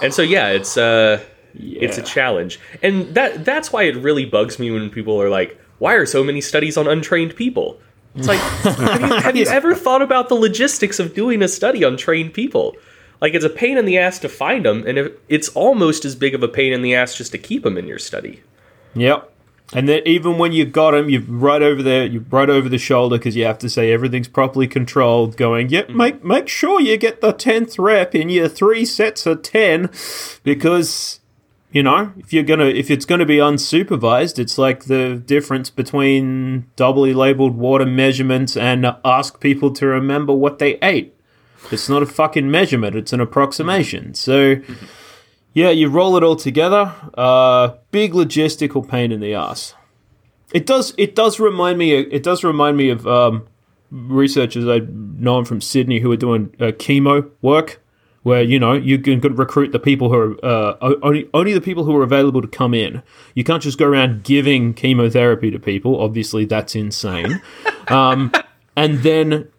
[0.01, 1.21] and so yeah, it's uh,
[1.53, 5.59] it's a challenge, and that that's why it really bugs me when people are like,
[5.77, 7.79] "Why are so many studies on untrained people?"
[8.19, 11.83] It's like, have, you, have you ever thought about the logistics of doing a study
[11.83, 12.75] on trained people?
[13.21, 16.33] Like, it's a pain in the ass to find them, and it's almost as big
[16.33, 18.43] of a pain in the ass just to keep them in your study.
[18.95, 19.33] Yep.
[19.73, 22.79] And then even when you got them, you're right over there, you're right over the
[22.79, 25.37] shoulder because you have to say everything's properly controlled.
[25.37, 25.97] Going, yep, mm-hmm.
[25.97, 29.91] make make sure you get the tenth rep in your three sets of ten,
[30.43, 31.19] because
[31.71, 36.67] you know if you're gonna if it's gonna be unsupervised, it's like the difference between
[36.75, 41.15] doubly labeled water measurements and ask people to remember what they ate.
[41.71, 44.13] It's not a fucking measurement; it's an approximation.
[44.13, 44.55] So
[45.53, 46.93] yeah, you roll it all together.
[47.15, 49.73] Uh, big logistical pain in the ass.
[50.53, 50.93] It does.
[50.97, 51.93] It does remind me.
[51.93, 53.47] It does remind me of um,
[53.91, 57.81] researchers I know from Sydney who are doing uh, chemo work,
[58.23, 61.83] where you know you can recruit the people who are uh, only only the people
[61.83, 63.01] who are available to come in.
[63.35, 65.99] You can't just go around giving chemotherapy to people.
[66.01, 67.41] Obviously, that's insane.
[67.87, 68.31] um,
[68.75, 69.49] and then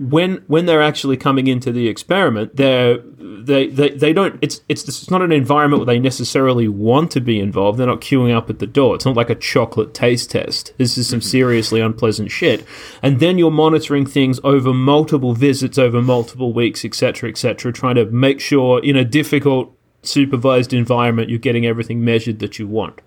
[0.00, 4.88] when when they're actually coming into the experiment, they're they, they they don't it's it's
[4.88, 7.78] it's not an environment where they necessarily want to be involved.
[7.78, 8.94] They're not queuing up at the door.
[8.94, 10.72] It's not like a chocolate taste test.
[10.78, 12.64] This is some seriously unpleasant shit.
[13.02, 18.06] And then you're monitoring things over multiple visits over multiple weeks, etc., etc., trying to
[18.06, 23.02] make sure in a difficult supervised environment you're getting everything measured that you want.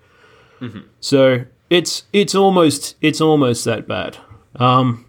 [0.60, 0.80] Mm-hmm.
[1.00, 4.18] So it's it's almost it's almost that bad.
[4.56, 5.06] Um,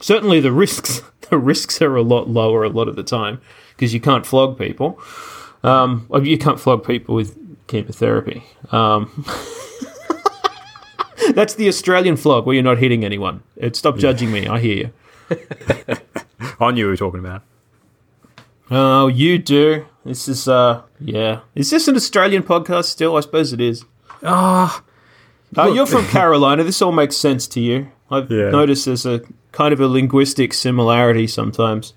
[0.00, 3.40] certainly the risks the risks are a lot lower a lot of the time
[3.76, 5.00] because you can't flog people.
[5.62, 8.44] Um, you can't flog people with chemotherapy.
[8.70, 9.24] Um,
[11.34, 13.42] that's the Australian flog where you're not hitting anyone.
[13.56, 14.46] It, stop judging me.
[14.46, 14.90] I hear you.
[16.60, 17.42] I knew we were talking about.
[18.70, 19.86] Oh, you do.
[20.04, 21.40] This is uh, yeah.
[21.54, 23.16] Is this an Australian podcast still?
[23.16, 23.84] I suppose it is.
[24.22, 24.82] Ah.
[25.56, 26.64] Uh, you're from Carolina.
[26.64, 27.90] This all makes sense to you.
[28.10, 28.50] I've Yeah.
[28.50, 29.22] noticed there's a
[29.54, 31.94] kind of a linguistic similarity sometimes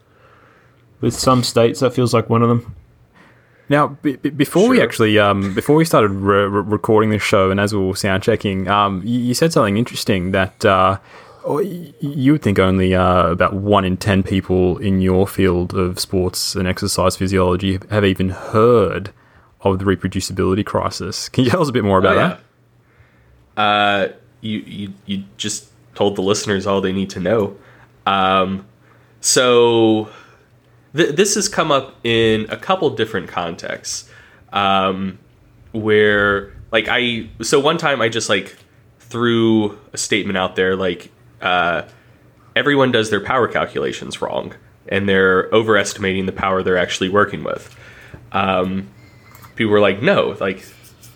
[1.01, 1.79] with some states.
[1.81, 2.75] That feels like one of them.
[3.69, 7.51] Now, b- b- before we actually, um, before we started re- re- recording this show,
[7.51, 10.99] and as we were sound checking, um, you, you said something interesting that uh,
[11.43, 15.99] oh, you would think only uh, about one in ten people in your field of
[15.99, 19.11] sports and exercise physiology have even heard
[19.61, 21.27] of the reproducibility crisis.
[21.27, 22.37] Can you tell us a bit more about Oh,
[23.55, 23.61] that?
[23.61, 27.57] Uh, you, you you just told the listeners all they need to know.
[28.05, 28.67] Um,
[29.19, 30.09] so
[30.95, 34.09] th- this has come up in a couple different contexts,
[34.53, 35.17] um,
[35.71, 38.55] where like I so one time I just like
[38.99, 41.81] threw a statement out there like uh,
[42.55, 44.53] everyone does their power calculations wrong
[44.89, 47.75] and they're overestimating the power they're actually working with.
[48.31, 48.89] Um,
[49.55, 50.65] people were like, no, like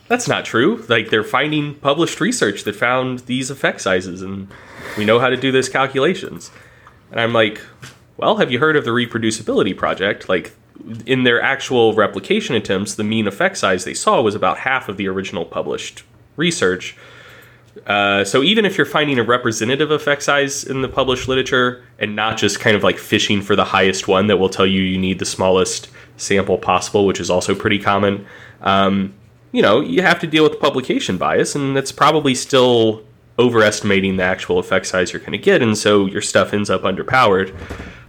[0.08, 0.84] that's not true.
[0.90, 4.50] Like they're finding published research that found these effect sizes, and
[4.98, 6.52] we know how to do those calculations.
[7.12, 7.62] And I'm like,
[8.18, 10.30] well, have you heard of the reproducibility project?
[10.30, 10.54] Like
[11.06, 14.98] in their actual replication attempts, the mean effect size they saw was about half of
[14.98, 16.04] the original published
[16.36, 16.96] research.
[17.88, 22.16] Uh, so even if you're finding a representative effect size in the published literature and
[22.16, 24.98] not just kind of like fishing for the highest one that will tell you you
[24.98, 28.26] need the smallest sample possible, which is also pretty common,
[28.62, 29.14] um,
[29.52, 33.04] you know, you have to deal with publication bias, and that's probably still
[33.42, 36.84] overestimating the actual effect size you're going to get, and so your stuff ends up
[36.84, 37.54] underpowered.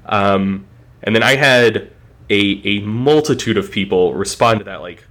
[0.06, 0.66] Um,
[1.02, 1.90] and then I had
[2.30, 5.04] a, a multitude of people respond to that, like,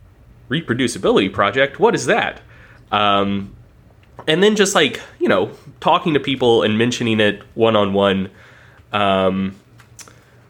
[0.49, 2.41] reproducibility project, what is that?
[2.91, 3.55] Um,
[4.27, 8.29] and then just like, you know, talking to people and mentioning it one on one,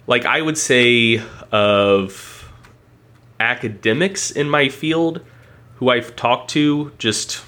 [0.07, 2.51] like I would say of
[3.39, 5.21] academics in my field
[5.75, 7.43] who I've talked to just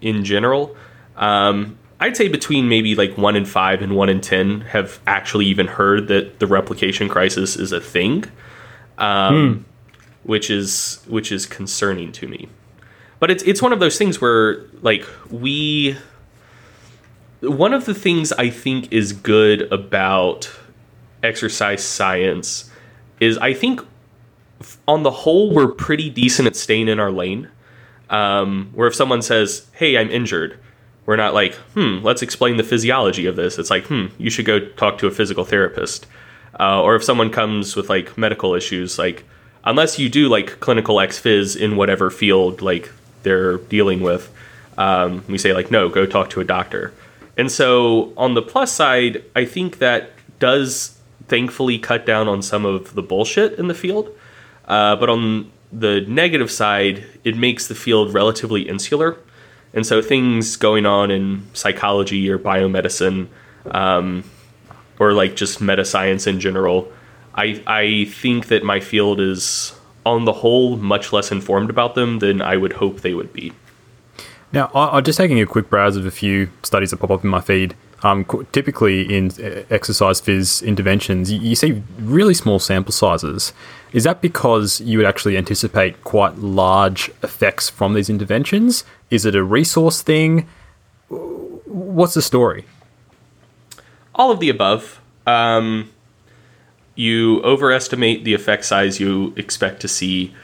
[0.00, 0.76] in general,
[1.16, 5.46] um, I'd say between maybe like one in five and one in ten have actually
[5.46, 8.24] even heard that the replication crisis is a thing,
[8.98, 9.64] um,
[10.22, 12.48] which is which is concerning to me.
[13.18, 15.96] But it's it's one of those things where like we
[17.40, 20.50] one of the things I think is good about
[21.22, 22.70] exercise science
[23.20, 23.80] is I think
[24.86, 27.48] on the whole we're pretty decent at staying in our lane.
[28.08, 30.58] Um, where if someone says, "Hey, I'm injured,"
[31.06, 34.44] we're not like, "Hmm, let's explain the physiology of this." It's like, "Hmm, you should
[34.44, 36.06] go talk to a physical therapist."
[36.58, 39.24] Uh, or if someone comes with like medical issues, like
[39.64, 42.90] unless you do like clinical ex phys in whatever field like
[43.22, 44.32] they're dealing with,
[44.78, 46.92] um, we say like, "No, go talk to a doctor."
[47.36, 52.64] And so on the plus side, I think that does thankfully cut down on some
[52.64, 54.10] of the bullshit in the field.
[54.66, 59.16] Uh, but on the negative side, it makes the field relatively insular.
[59.76, 63.28] And so things going on in psychology or biomedicine,
[63.70, 64.24] um,
[64.98, 66.90] or like just meta science in general,
[67.34, 72.20] I, I think that my field is, on the whole, much less informed about them
[72.20, 73.52] than I would hope they would be.
[74.52, 77.28] Now, I'm just taking a quick browse of a few studies that pop up in
[77.28, 77.74] my feed.
[78.02, 83.52] Um, typically, in uh, exercise phys interventions, you, you see really small sample sizes.
[83.92, 88.84] Is that because you would actually anticipate quite large effects from these interventions?
[89.10, 90.46] Is it a resource thing?
[91.08, 92.66] What's the story?
[94.16, 95.00] all of the above.
[95.26, 95.92] Um,
[96.94, 100.34] you overestimate the effect size you expect to see.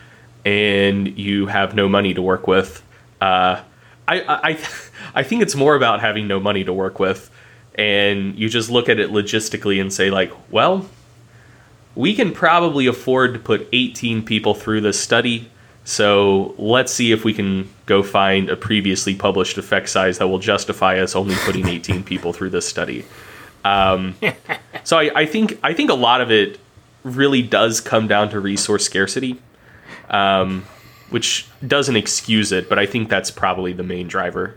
[0.45, 2.83] and you have no money to work with.
[3.21, 3.63] Uh,
[4.09, 4.59] I, I,
[5.15, 7.31] I think it's more about having no money to work with,
[7.75, 10.89] and you just look at it logistically and say, like, well,
[11.95, 15.51] we can probably afford to put 18 people through this study.
[15.85, 20.39] So let's see if we can go find a previously published effect size that will
[20.39, 23.05] justify us only putting 18 people through this study.
[23.65, 24.15] Um,
[24.85, 26.59] so I, I, think I think a lot of it
[27.05, 29.41] really does come down to resource scarcity,
[30.09, 30.65] um,
[31.11, 34.57] which doesn't excuse it, but I think that's probably the main driver.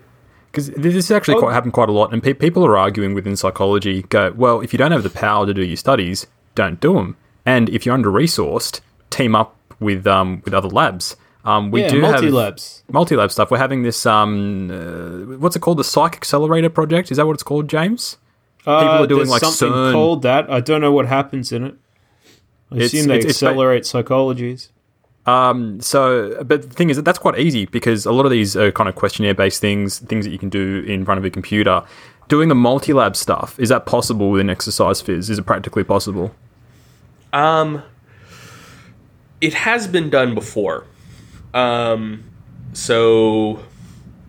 [0.56, 4.04] Because this actually quite, happened quite a lot, and pe- people are arguing within psychology.
[4.04, 7.18] Go well, if you don't have the power to do your studies, don't do them.
[7.46, 11.16] And if you're under resourced, team up with um, with other labs.
[11.44, 12.84] Um, we Yeah, do multi-labs.
[12.88, 13.52] have multi-lab stuff.
[13.52, 15.78] We're having this um, uh, what's it called?
[15.78, 17.12] The Psych Accelerator Project.
[17.12, 18.18] Is that what it's called, James?
[18.66, 19.92] Uh, are doing, like, something CERN.
[19.94, 20.50] called that.
[20.50, 21.76] I don't know what happens in it.
[22.72, 24.70] I It's- assume they it's- it's accelerate psychologies.
[25.26, 28.56] Um, so, but the thing is that that's quite easy because a lot of these
[28.56, 31.84] are kind of questionnaire-based things, things that you can do in front of a computer.
[32.28, 35.30] Doing the multi-lab stuff is that possible within Exercise Phys?
[35.30, 36.34] Is it practically possible?
[37.34, 37.82] Um,
[39.42, 40.86] it has been done before.
[41.54, 42.24] Um,
[42.74, 43.60] so,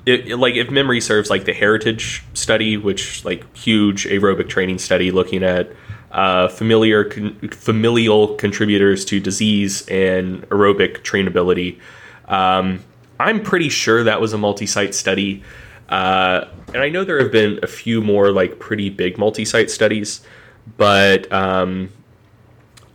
[0.07, 4.79] it, it- like if memory serves, like the Heritage study, which like huge aerobic training
[4.79, 5.71] study looking at
[6.17, 11.79] uh, familiar con- familial contributors to disease and aerobic trainability.
[12.27, 12.83] Um,
[13.21, 15.45] I'm pretty sure that was a multi-site study,
[15.91, 20.23] uh, and I know there have been a few more like pretty big multi-site studies,
[20.79, 21.91] but um,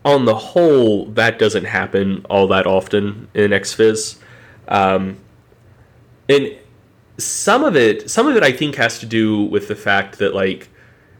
[0.03, 4.17] on the whole, that doesn't happen all that often in ex phys.
[4.67, 5.17] Um,
[6.27, 6.55] and
[7.19, 10.33] some of it, some of it, I think, has to do with the fact that
[10.33, 10.69] like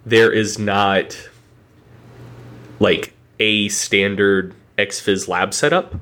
[0.04, 1.30] there is not
[2.82, 5.96] like a standard ex phys lab setup,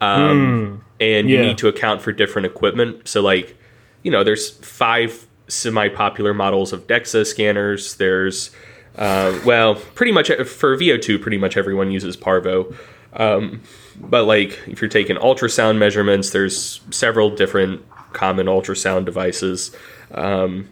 [0.00, 3.08] um, and you need to account for different equipment.
[3.08, 3.56] So like,
[4.02, 7.96] you know, there's five semi-popular models of DEXA scanners.
[7.96, 8.50] There's
[8.96, 12.74] uh, well, pretty much for VO2, pretty much everyone uses Parvo.
[13.14, 13.62] Um,
[13.96, 19.74] but like, if you're taking ultrasound measurements, there's several different common ultrasound devices.
[20.12, 20.68] Um,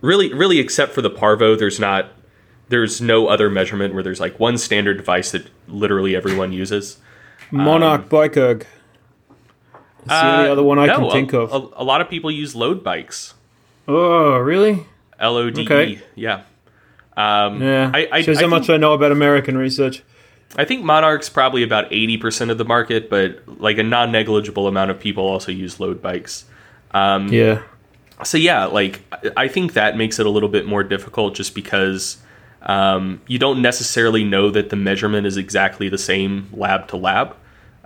[0.00, 2.12] really, really, except for the Parvo, there's not.
[2.68, 6.98] There's no other measurement where there's like one standard device that literally everyone uses.
[7.50, 8.66] Monarch bike erg.
[10.00, 11.52] It's the only Uh, other one I no, can a- think of.
[11.52, 13.34] A, a lot of people use Lode bikes.
[13.86, 14.86] oh, really?
[15.20, 15.64] L O D E.
[15.64, 16.00] Okay.
[16.14, 16.42] Yeah.
[17.16, 17.90] Um, Yeah.
[17.94, 20.02] I, I, Shows I how much I know about American research.
[20.56, 24.90] I think Monarch's probably about 80% of the market, but like a non negligible amount
[24.90, 26.46] of people also use Lode bikes.
[26.92, 27.62] Um, Yeah.
[28.24, 29.00] So, yeah, like
[29.36, 32.18] I think that makes it a little bit more difficult just because
[32.66, 37.34] um, you don't necessarily know that the measurement is exactly the same lab to lab,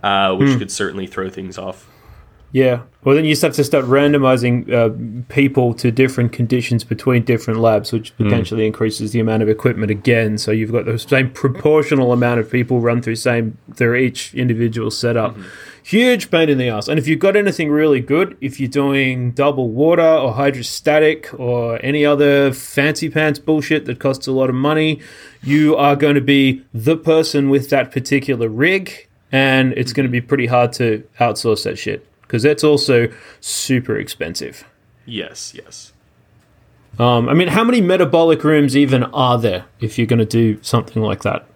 [0.03, 0.59] uh, which Hmm.
[0.59, 1.89] could certainly throw things off.
[2.53, 2.81] Yeah.
[3.05, 4.91] Well, then you just have to start randomizing uh,
[5.29, 10.39] people to different conditions between different labs, which potentially increases the amount of equipment again.
[10.39, 14.91] So you've got the same proportional amount of people run through same through each individual
[14.91, 15.37] setup.
[15.87, 16.89] Huge pain in the ass.
[16.89, 21.79] And if you've got anything really good, if you're doing double water or hydrostatic or
[21.81, 25.01] any other fancy pants bullshit that costs a lot of money,
[25.45, 30.11] you are going to be the person with that particular rig, and it's going to
[30.11, 34.65] be pretty hard to outsource that shit because that's also super expensive.
[35.05, 35.93] Yes, yes.
[36.99, 40.61] Um, I mean, how many metabolic rooms even are there if you're going to do
[40.65, 41.47] something like that?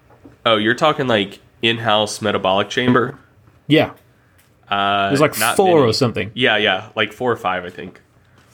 [0.46, 3.18] Oh, you're talking like in house metabolic chamber?
[3.66, 3.92] Yeah,
[4.70, 5.90] Uh, there's like four many.
[5.90, 6.30] or something.
[6.34, 8.00] Yeah, yeah, like four or five, I think.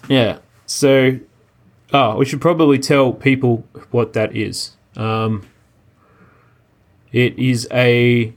[0.09, 0.39] Yeah.
[0.65, 1.19] So,
[1.93, 4.73] oh, we should probably tell people what that is.
[4.97, 5.47] Um,
[7.13, 8.33] it is a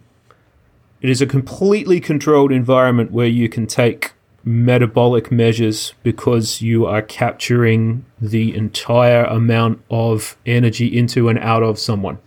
[1.02, 4.14] it is a completely controlled environment where you can take
[4.44, 11.80] metabolic measures because you are capturing the entire amount of energy into and out of
[11.80, 12.18] someone.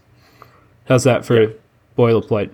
[0.87, 1.55] How's that for a
[1.97, 2.51] boilerplate?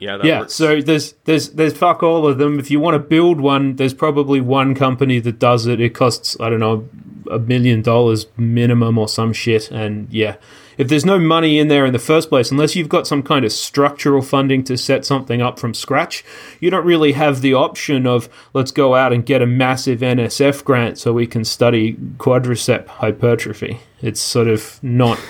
[0.00, 0.54] Yeah, yeah, works.
[0.54, 2.58] so there's there's there's fuck all of them.
[2.58, 5.78] If you want to build one, there's probably one company that does it.
[5.78, 6.88] It costs I don't know
[7.30, 9.70] a million dollars minimum or some shit.
[9.70, 10.36] And yeah,
[10.78, 13.44] if there's no money in there in the first place, unless you've got some kind
[13.44, 16.24] of structural funding to set something up from scratch,
[16.60, 20.64] you don't really have the option of let's go out and get a massive NSF
[20.64, 23.80] grant so we can study quadricep hypertrophy.
[24.00, 25.20] It's sort of not.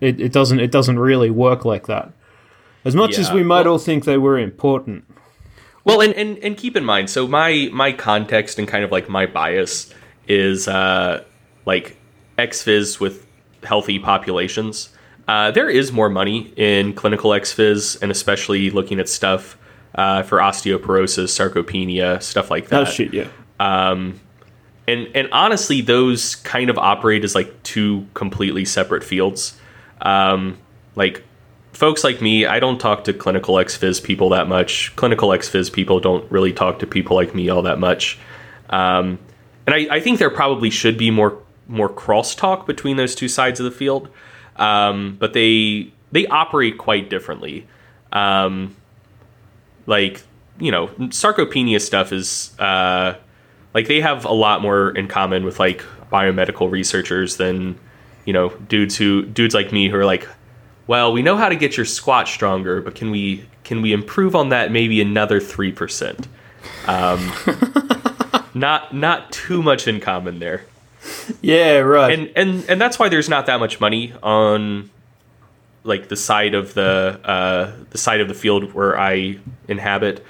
[0.00, 2.12] It, it doesn't it doesn't really work like that.
[2.84, 5.04] As much as we might well- all think they were important.
[5.84, 9.08] Well, and, and and keep in mind, so my my context and kind of like
[9.08, 9.92] my bias
[10.26, 11.22] is uh,
[11.66, 11.98] like
[12.38, 13.26] ex phys with
[13.62, 14.88] healthy populations.
[15.28, 19.58] Uh, there is more money in clinical ex phys, and especially looking at stuff
[19.94, 22.82] uh, for osteoporosis, sarcopenia, stuff like that.
[22.82, 23.28] Oh shit, yeah.
[24.88, 29.58] and and honestly, those kind of operate as like two completely separate fields.
[30.00, 30.58] Um,
[30.96, 31.24] like
[31.74, 34.94] folks like me, I don't talk to clinical ex phys people that much.
[34.96, 38.18] Clinical ex phys people don't really talk to people like me all that much.
[38.70, 39.18] Um,
[39.66, 43.58] and I, I think there probably should be more more crosstalk between those two sides
[43.58, 44.08] of the field,
[44.56, 47.66] um, but they they operate quite differently.
[48.12, 48.76] Um,
[49.86, 50.22] like
[50.58, 53.14] you know, sarcopenia stuff is uh,
[53.74, 57.78] like they have a lot more in common with like biomedical researchers than
[58.24, 60.28] you know dudes who dudes like me who are like
[60.86, 64.34] well we know how to get your squat stronger but can we can we improve
[64.36, 66.26] on that maybe another 3%
[66.86, 67.32] um,
[68.54, 70.64] not not too much in common there
[71.42, 72.18] Yeah, right.
[72.18, 74.90] and and and that's why there's not that much money on
[75.82, 80.24] like the side of the uh, the side of the field where I inhabit.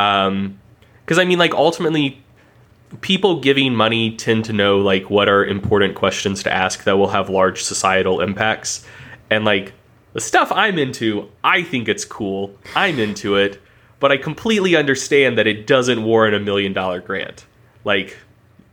[0.00, 0.58] Um,
[1.04, 2.22] Because I mean, like ultimately,
[3.02, 7.08] people giving money tend to know like what are important questions to ask that will
[7.10, 8.86] have large societal impacts,
[9.28, 9.74] and like
[10.14, 12.56] the stuff I'm into, I think it's cool.
[12.74, 13.60] I'm into it,
[14.00, 17.44] but I completely understand that it doesn't warrant a million dollar grant.
[17.84, 18.16] Like,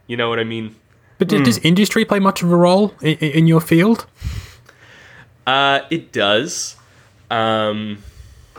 [0.08, 0.76] you know what I mean?
[1.18, 4.08] But d- does industry play much of a role in, in your field?
[5.46, 6.76] Uh, it does.
[7.30, 8.04] Um,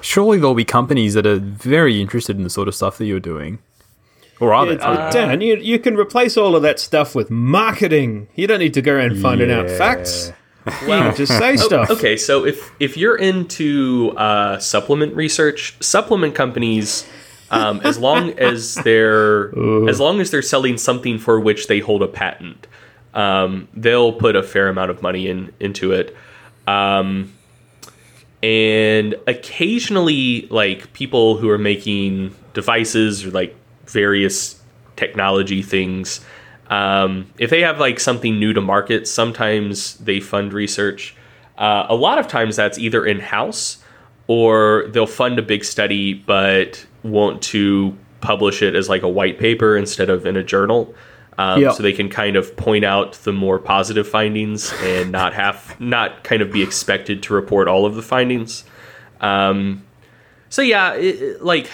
[0.01, 3.21] Surely there'll be companies that are very interested in the sort of stuff that you're
[3.21, 3.59] doing.
[4.41, 4.81] Or are Yeah, they?
[4.83, 8.27] uh, Dan, you, you can replace all of that stuff with marketing.
[8.35, 10.33] You don't need to go around finding out facts.
[10.87, 11.91] Well, just say stuff.
[11.91, 17.09] Okay, so if if you're into uh, supplement research, supplement companies,
[17.51, 19.57] um, as long as they're
[19.89, 22.67] as long as they're selling something for which they hold a patent,
[23.15, 26.17] um, they'll put a fair amount of money in into it.
[26.67, 27.33] Um,
[28.43, 33.55] and occasionally, like people who are making devices or like
[33.87, 34.61] various
[34.97, 36.21] technology things,
[36.73, 41.15] um, if they have like something new to market, sometimes they fund research.
[41.59, 43.79] Uh, a lot of times that's either in house
[44.27, 49.39] or they'll fund a big study but want to publish it as like a white
[49.39, 50.95] paper instead of in a journal.
[51.39, 51.73] Um, Yeah.
[51.73, 56.25] So they can kind of point out the more positive findings and not have not
[56.25, 58.65] kind of be expected to report all of the findings.
[59.21, 59.83] Um,
[60.49, 61.71] so yeah, it, it- like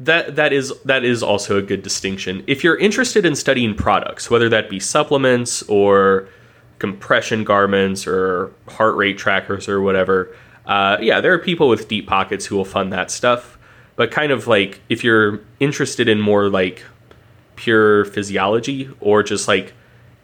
[0.00, 2.42] that that is that is also a good distinction.
[2.46, 6.28] If you're interested in studying products, whether that be supplements or
[6.78, 10.34] compression garments or heart rate trackers or whatever,
[10.64, 13.58] uh, yeah, there are people with deep pockets who will fund that stuff.
[13.96, 16.82] But kind of like if you're interested in more like
[17.56, 19.74] pure physiology or just like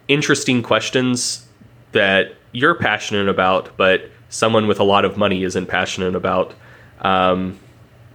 [0.07, 1.47] interesting questions
[1.91, 6.55] that you're passionate about, but someone with a lot of money isn't passionate about,
[7.01, 7.59] um,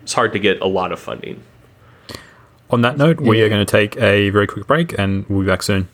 [0.02, 1.40] it's hard to get a lot of funding.
[2.72, 5.46] On that note, we are going to take a very quick break and we'll be
[5.46, 5.88] back soon.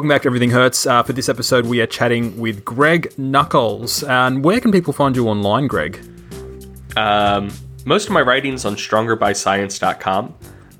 [0.00, 0.86] Welcome back to Everything Hurts.
[0.86, 4.02] Uh, for this episode, we are chatting with Greg Nuckols.
[4.02, 6.00] And where can people find you online, Greg?
[6.96, 7.50] Um,
[7.84, 10.34] most of my writings on strongerbyscience.com.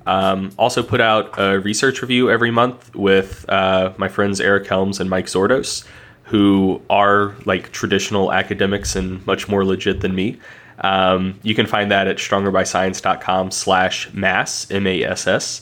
[0.07, 4.99] Um, also put out a research review every month with uh, my friends Eric Helms
[4.99, 5.85] and Mike Zourdos,
[6.23, 10.39] who are like traditional academics and much more legit than me.
[10.79, 15.61] Um, you can find that at strongerbyscience.com slash mass, M-A-S-S.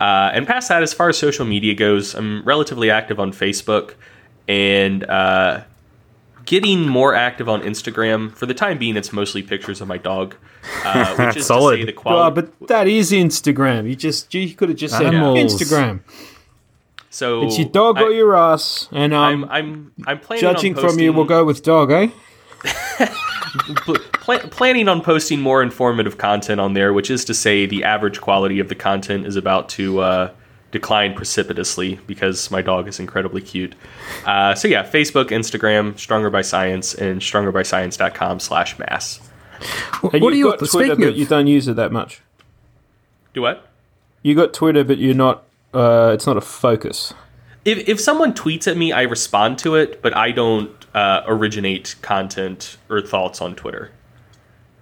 [0.00, 3.94] Uh, and past that, as far as social media goes, I'm relatively active on Facebook
[4.48, 5.62] and uh,
[6.44, 8.34] getting more active on Instagram.
[8.36, 10.34] For the time being, it's mostly pictures of my dog,
[10.84, 11.76] uh, which is Solid.
[11.76, 12.40] to say the Oh, quality.
[12.42, 13.88] but that is Instagram.
[13.88, 15.38] You just you could have just said Animals.
[15.54, 16.00] Instagram.
[17.10, 18.88] so It's your dog I, or your ass.
[18.92, 22.08] And um, I'm I'm I'm planning judging on from you, we'll go with dog, eh?
[23.76, 23.98] pl-
[24.50, 28.58] planning on posting more informative content on there, which is to say the average quality
[28.60, 30.30] of the content is about to uh,
[30.70, 33.74] decline precipitously because my dog is incredibly cute.
[34.26, 39.20] Uh, so yeah, Facebook, Instagram, Stronger by Science, and strongerbyscience.com slash mass.
[40.02, 41.16] And what are you've you got Twitter, speaking but of?
[41.16, 42.20] you don't use it that much.
[43.32, 43.68] Do what?
[44.22, 45.44] You got Twitter, but you're not.
[45.72, 47.14] Uh, it's not a focus.
[47.64, 51.96] If, if someone tweets at me, I respond to it, but I don't uh, originate
[52.02, 53.90] content or thoughts on Twitter.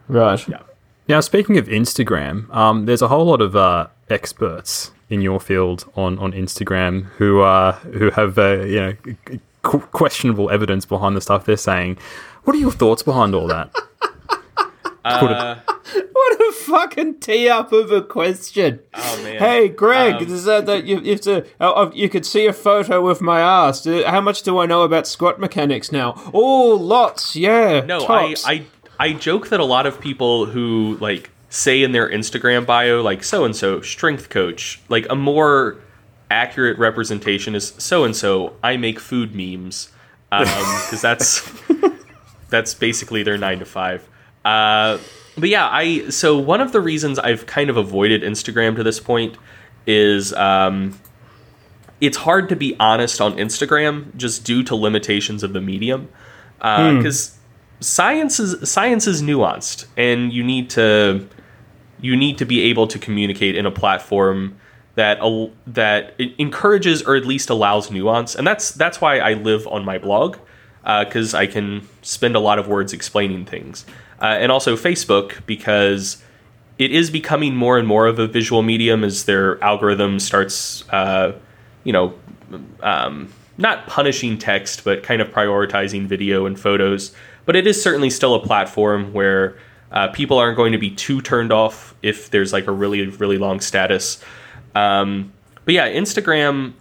[0.09, 0.47] Right.
[0.47, 0.63] Yeah.
[1.09, 5.91] Now, speaking of Instagram, um, there's a whole lot of uh, experts in your field
[5.97, 8.97] on, on Instagram who uh, who have uh, you know
[9.63, 11.99] qu- questionable evidence behind the stuff they're saying.
[12.45, 13.75] What are your thoughts behind all that?
[15.05, 15.57] Put it- Uh,
[16.13, 18.81] What a fucking tee up of a question.
[18.95, 19.39] oh man.
[19.39, 22.53] Hey, Greg, Um, is that, that you, you, have to, uh, you could see a
[22.53, 23.85] photo of my ass.
[23.85, 26.15] How much do I know about squat mechanics now?
[26.33, 27.81] Oh, lots, yeah.
[27.81, 28.35] No, I.
[28.47, 28.65] I
[29.01, 33.25] I joke that a lot of people who like say in their Instagram bio like
[33.25, 35.79] so and so strength coach, like a more
[36.31, 39.91] accurate representation is so and so I make food memes
[40.31, 41.43] because that's
[42.49, 44.09] that's basically their nine to five.
[44.45, 44.99] Uh,
[45.37, 49.01] but yeah, I so one of the reasons I've kind of avoided Instagram to this
[49.01, 49.37] point
[49.87, 50.99] is um,
[52.01, 56.09] it's hard to be honest on Instagram just due to limitations of the medium.
[56.59, 57.37] Because
[57.81, 61.27] science is science is nuanced and you need to
[62.01, 64.59] you need to be able to communicate in a platform
[64.97, 65.19] that
[65.67, 68.35] that encourages or at least allows nuance.
[68.35, 70.37] And that's that's why I live on my blog
[70.85, 73.87] because I can spend a lot of words explaining things
[74.23, 76.23] uh, and also Facebook because
[76.79, 81.33] it is becoming more and more of a visual medium as their algorithm starts uh,
[81.85, 82.15] you know
[82.81, 87.15] um, not punishing text, but kind of prioritizing video and photos.
[87.45, 89.57] But it is certainly still a platform where
[89.91, 93.39] uh, people aren't going to be too turned off if there's like a really, really
[93.39, 94.23] long status.
[94.75, 95.33] Um,
[95.65, 96.75] but yeah, Instagram,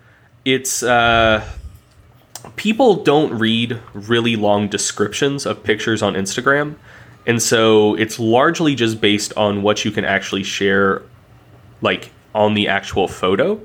[0.46, 0.84] it's.
[0.84, 1.46] Uh,
[2.56, 6.76] people don't read really long descriptions of pictures on Instagram.
[7.28, 11.04] And so it's largely just based on what you can actually share,
[11.82, 13.60] like on the actual photo.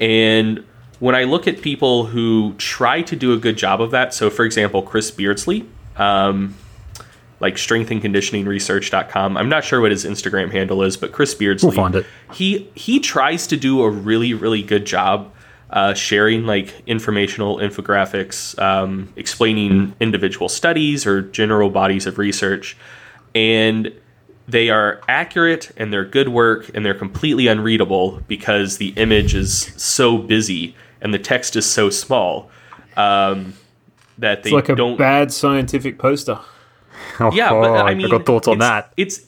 [0.00, 0.64] And
[0.98, 4.30] when I look at people who try to do a good job of that, so
[4.30, 5.66] for example, Chris Beardsley,
[5.96, 6.54] um,
[7.38, 9.36] like strengthandconditioningresearch.com.
[9.36, 12.06] I'm not sure what his Instagram handle is, but Chris Beardsley, We'll find it.
[12.32, 15.30] he he tries to do a really really good job
[15.70, 22.76] uh, sharing like informational infographics, um, explaining individual studies or general bodies of research,
[23.34, 23.92] and
[24.48, 29.72] they are accurate and they're good work and they're completely unreadable because the image is
[29.76, 32.48] so busy and the text is so small
[32.96, 33.54] um,
[34.18, 36.38] that they it's like a don't bad scientific poster.
[37.32, 38.92] yeah, but I mean, Oh, got thoughts on it's- that.
[38.96, 39.20] It's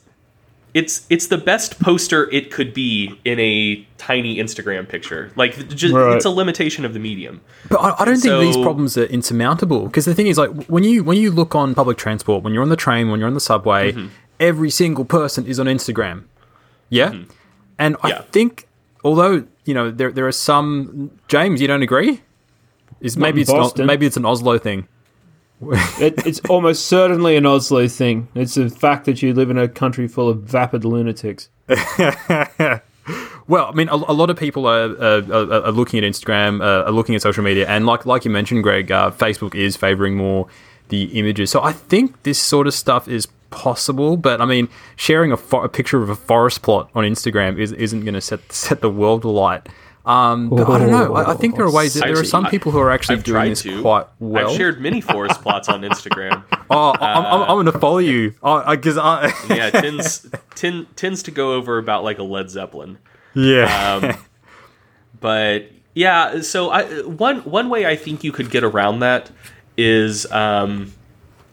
[0.74, 5.30] it's it's the best poster it could be in a tiny Instagram picture.
[5.34, 6.14] Like, just, Right.
[6.16, 7.40] it's a limitation of the medium.
[7.70, 10.84] But I, I don't think these problems are insurmountable because the thing is, like, when
[10.84, 13.34] you when you look on public transport, when you're on the train, when you're on
[13.34, 14.08] the subway, Mm-hmm.
[14.40, 16.24] every single person is on Instagram.
[16.90, 17.14] Yeah,
[17.78, 18.22] and I Yeah.
[18.30, 18.68] think
[19.04, 22.20] although you know there there are some James, you don't agree?
[23.00, 24.88] Is maybe it's not, maybe it's an Oslo thing.
[25.60, 28.28] It, it's almost certainly an Oslo thing.
[28.34, 31.48] It's the fact that you live in a country full of vapid lunatics.
[33.48, 36.84] Well, I mean, a, a lot of people are, are, are looking at Instagram, uh,
[36.84, 40.16] are looking at social media, and like like you mentioned, Greg, uh, Facebook is favoring
[40.16, 40.46] more
[40.88, 41.50] the images.
[41.50, 45.62] So I think this sort of stuff is possible, but I mean, sharing a, fo-
[45.62, 48.90] a picture of a forest plot on Instagram is, isn't going to set set the
[48.90, 49.66] world alight.
[50.08, 51.14] Um, but I don't know.
[51.14, 51.92] I, I think there are ways.
[51.92, 53.82] That there are some people who are actually I've doing this to.
[53.82, 54.48] quite well.
[54.48, 56.44] I've shared many forest plots on Instagram.
[56.70, 58.34] oh, I'm, I'm, I'm going to follow you.
[58.42, 62.96] I because I, Yeah, tends ten, tends to go over about like a Led Zeppelin.
[63.34, 64.00] yeah.
[64.02, 64.16] Um,
[65.20, 69.30] but yeah, so I, one one way I think you could get around that
[69.76, 70.94] is um,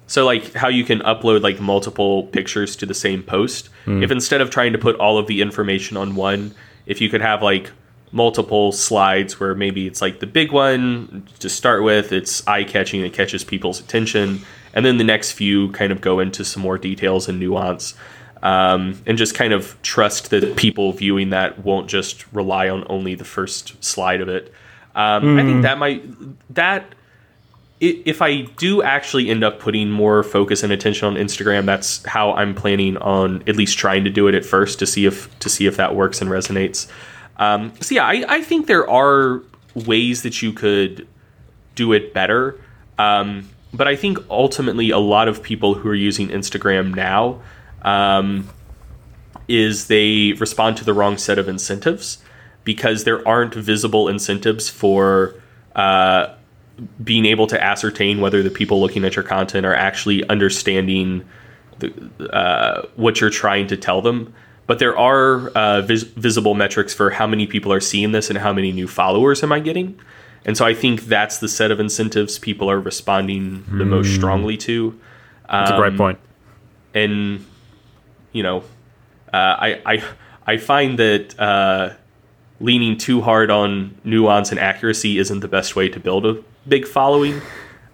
[0.08, 3.70] so like how you can upload like multiple pictures to the same post.
[3.86, 7.22] If instead of trying to put all of the information on one, if you could
[7.22, 7.70] have like
[8.16, 13.02] multiple slides where maybe it's like the big one to start with, it's eye catching,
[13.02, 14.40] it catches people's attention,
[14.74, 17.94] and then the next few kind of go into some more details and nuance
[18.42, 23.16] um, and just kind of trust that people viewing that won't just rely on only
[23.16, 24.54] the first slide of it.
[24.96, 26.06] Um, I think that might
[26.56, 26.96] that
[27.82, 32.32] if I do actually end up putting more focus and attention on Instagram, that's how
[32.34, 35.50] I'm planning on at least trying to do it at first to see if to
[35.50, 36.88] see if that works and resonates.
[37.38, 39.42] Um, so yeah, I, I think there are
[39.74, 41.08] ways that you could
[41.76, 42.60] do it better.
[42.98, 47.42] Um, but I think ultimately a lot of people who are using Instagram now
[47.82, 48.50] um,
[49.48, 52.20] is they respond to the wrong set of incentives
[52.64, 55.36] because there aren't visible incentives for
[55.76, 56.34] uh,
[57.04, 61.24] being able to ascertain whether the people looking at your content are actually understanding
[61.80, 61.94] the,
[62.34, 64.34] uh, what you're trying to tell them.
[64.68, 68.40] But there are uh, vis- visible metrics for how many people are seeing this and
[68.40, 70.00] how many new followers am I getting.
[70.46, 74.58] And so I think that's the set of incentives people are responding the most strongly
[74.58, 75.00] to
[75.50, 76.20] That's a great point.
[76.94, 77.46] and
[78.32, 78.60] you know,
[79.34, 80.04] uh, I I
[80.46, 81.94] I find that uh,
[82.60, 86.88] leaning too hard on nuance and accuracy isn't the best way to build a big
[86.88, 87.42] following.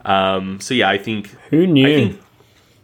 [0.04, 1.88] Um, so yeah, I think Who knew?
[1.88, 2.22] I think,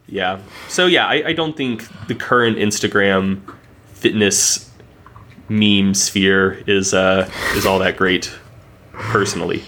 [0.06, 0.40] yeah.
[0.68, 3.42] So yeah, I, I don't think the current Instagram
[3.98, 4.70] fitness
[5.48, 8.30] meme sphere is uh is all that great,
[8.92, 9.62] personally.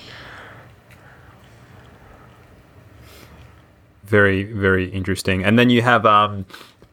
[4.04, 5.44] Very, very interesting.
[5.44, 6.44] And then you have, um,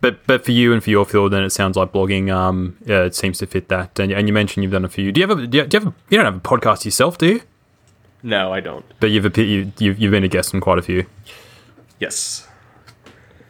[0.01, 2.31] but but for you and for your field, then it sounds like blogging.
[2.31, 3.99] Um, yeah, it seems to fit that.
[3.99, 5.11] And, and you mentioned you've done a few.
[5.11, 5.47] Do you have a?
[5.47, 5.93] Do you, do you have?
[5.93, 7.41] A, you don't have a podcast yourself, do you?
[8.21, 8.85] No, I don't.
[8.99, 11.07] But you've a, you, you've you've been a guest on quite a few.
[11.99, 12.47] Yes.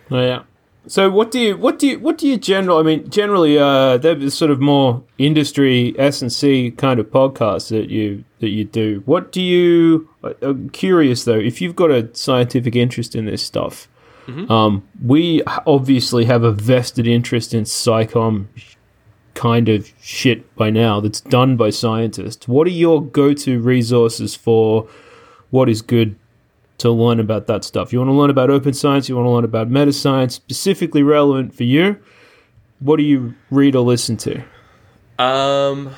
[0.10, 0.44] Oh, yeah.
[0.88, 2.78] So what do you what do you what do you general?
[2.78, 7.70] I mean, generally, uh, they're sort of more industry S and C kind of podcasts
[7.70, 9.04] that you that you do.
[9.06, 10.10] What do you?
[10.42, 11.40] I'm curious though.
[11.40, 13.88] If you've got a scientific interest in this stuff,
[14.50, 18.48] um, we obviously have a vested interest in psychom
[19.34, 22.48] kind of shit by now that's done by scientists.
[22.48, 24.88] What are your go-to resources for
[25.52, 26.18] what is good
[26.80, 27.92] to learn about that stuff.
[27.92, 31.04] You want to learn about open science, you want to learn about meta science, specifically
[31.04, 31.98] relevant for you.
[32.80, 34.44] What do you read or listen to?
[35.18, 35.96] Um.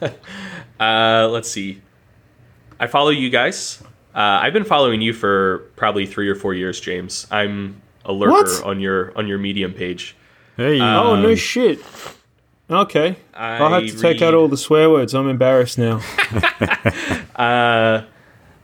[0.80, 1.80] uh, let's see.
[2.80, 3.80] I follow you guys.
[4.14, 7.26] Uh, I've been following you for probably three or four years, James.
[7.30, 8.64] I'm a lurker What?
[8.64, 10.16] on your on your Medium page.
[10.56, 11.80] Hey, oh, no shit.
[12.70, 13.16] Okay.
[13.34, 15.14] I'll have I to take out all the swear words.
[15.14, 16.00] I'm embarrassed now.
[17.34, 18.04] Uh,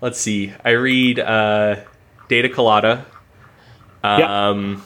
[0.00, 0.52] let's see.
[0.64, 1.76] I read uh,
[2.28, 3.06] Data Colada.
[4.02, 4.84] Um,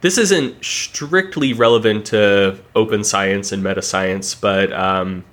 [0.00, 5.24] this isn't strictly relevant to open science and meta science, but um,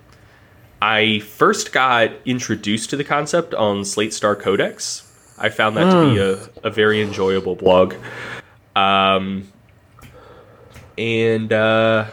[0.81, 5.09] I first got introduced to the concept on Slate Star Codex.
[5.37, 7.95] I found that to be a, a very enjoyable blog.
[8.75, 9.51] Um,
[10.97, 12.05] and uh,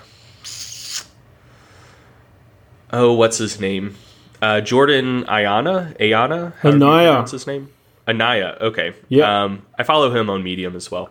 [2.93, 3.97] oh, what's his name?
[4.43, 7.09] Uh, Jordan Ayana, Ayana, How do you Anaya.
[7.11, 7.69] pronounce his name?
[8.09, 8.57] Anaya.
[8.61, 8.95] Okay.
[9.09, 9.45] Yeah.
[9.45, 11.11] Um, I follow him on Medium as well.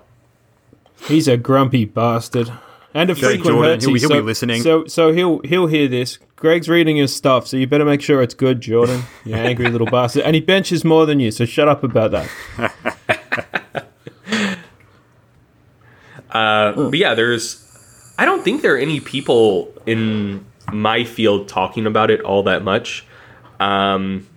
[1.06, 2.52] He's a grumpy bastard.
[2.94, 4.62] And a frequent Jordan, Hertzie, he'll- he'll be so, listening.
[4.64, 6.18] So, so he'll he'll hear this.
[6.36, 9.04] Greg's reading his stuff, so you better make sure it's good, Jordan.
[9.26, 10.24] You angry little bastard.
[10.24, 12.30] And he benches more than you, so shut up about that.
[16.32, 17.66] Uh, but yeah, there's.
[18.20, 22.64] I don't think there are any people in my field talking about it all that
[22.64, 23.06] much.
[23.60, 24.28] Um,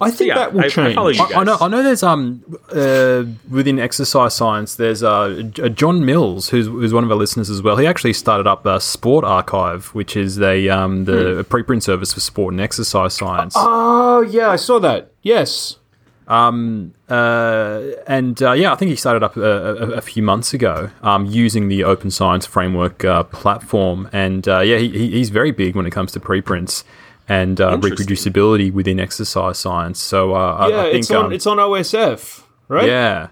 [0.00, 0.96] I think yeah, that will I- change.
[0.96, 1.56] I, I know.
[1.60, 1.82] I know.
[1.82, 2.42] There's um
[2.72, 4.76] uh, within exercise science.
[4.76, 7.76] There's uh, J- John Mills, who's, who's one of our listeners as well.
[7.76, 12.20] He actually started up a SportRxiv, which is a um the a preprint service for
[12.20, 13.54] sport and exercise science.
[13.56, 15.12] Oh yeah, I saw that.
[15.22, 15.76] Yes.
[16.28, 20.54] Um, Uh, and uh, yeah, I think he started up a, a, a few months
[20.54, 24.08] ago um, using the Open Science Framework uh, platform.
[24.12, 26.84] And uh, yeah, he- he's very big when it comes to preprints
[27.30, 30.00] and uh, reproducibility within exercise science.
[30.00, 32.86] So uh, I- Yeah, I, think it's on um, it's on OSF, right?
[32.86, 33.28] yeah.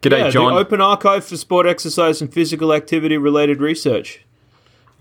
[0.00, 0.54] G'day, Yeah, John.
[0.54, 4.20] the Open Archive for Sport, Exercise, and Physical Activity related research.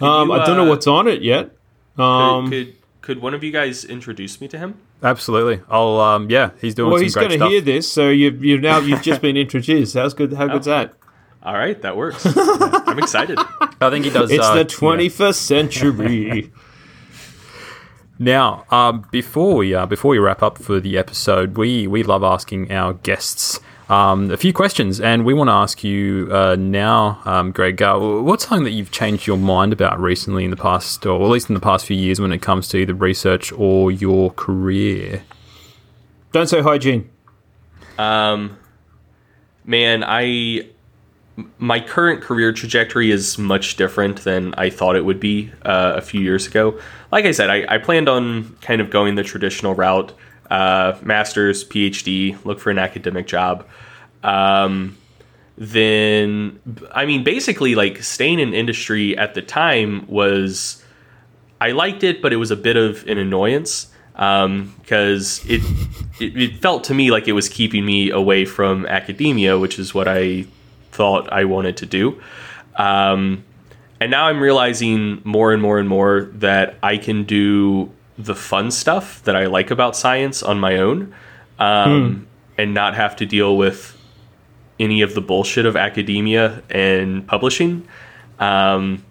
[0.02, 1.52] Um, you, I don't know uh, what's on it yet.
[1.96, 4.80] could, Um, could could one of you guys introduce me to him?
[5.04, 5.62] Absolutely.
[5.70, 8.62] I'll um yeah, he's doing well, some he's going to hear this, so you've you've
[8.62, 9.94] now you've just been introduced.
[9.94, 10.34] How's good?
[10.34, 10.96] How good's that?
[11.44, 12.26] All right, that works.
[12.36, 13.38] I'm excited.
[13.80, 14.32] I think he does.
[14.32, 14.68] It's uh, the yeah.
[14.68, 16.52] twenty first century.
[18.18, 22.24] Now, um, before we uh, before we wrap up for the episode, we we love
[22.24, 23.60] asking our guests
[23.90, 27.82] um, a few questions, and we want to ask you uh, now, um, Greg.
[27.82, 31.30] Uh, what's something that you've changed your mind about recently in the past, or at
[31.30, 35.24] least in the past few years, when it comes to either research or your career?
[36.32, 37.10] don't say hygiene.
[37.98, 38.58] Um,
[39.64, 40.68] man, I
[41.58, 46.02] my current career trajectory is much different than I thought it would be uh, a
[46.02, 46.80] few years ago.
[47.12, 50.14] Like I said, I, I planned on kind of going the traditional route:
[50.50, 53.68] uh, master's, PhD, look for an academic job.
[54.24, 54.98] Um,
[55.58, 56.60] then,
[56.92, 60.84] I mean, basically, like staying in industry at the time was
[61.60, 65.62] I liked it, but it was a bit of an annoyance because it,
[66.22, 69.94] it it felt to me like it was keeping me away from academia, which is
[69.94, 70.46] what I
[70.96, 72.22] thought I wanted to do.
[72.76, 73.44] Um,
[74.00, 78.72] and now I'm realizing more and more and more that I can do the fun
[78.72, 81.14] stuff that I like about science on my own,
[81.60, 82.28] um,
[82.58, 83.98] and not have to deal with
[84.80, 87.88] any of the bullshit of academia and publishing.
[88.40, 89.04] Um,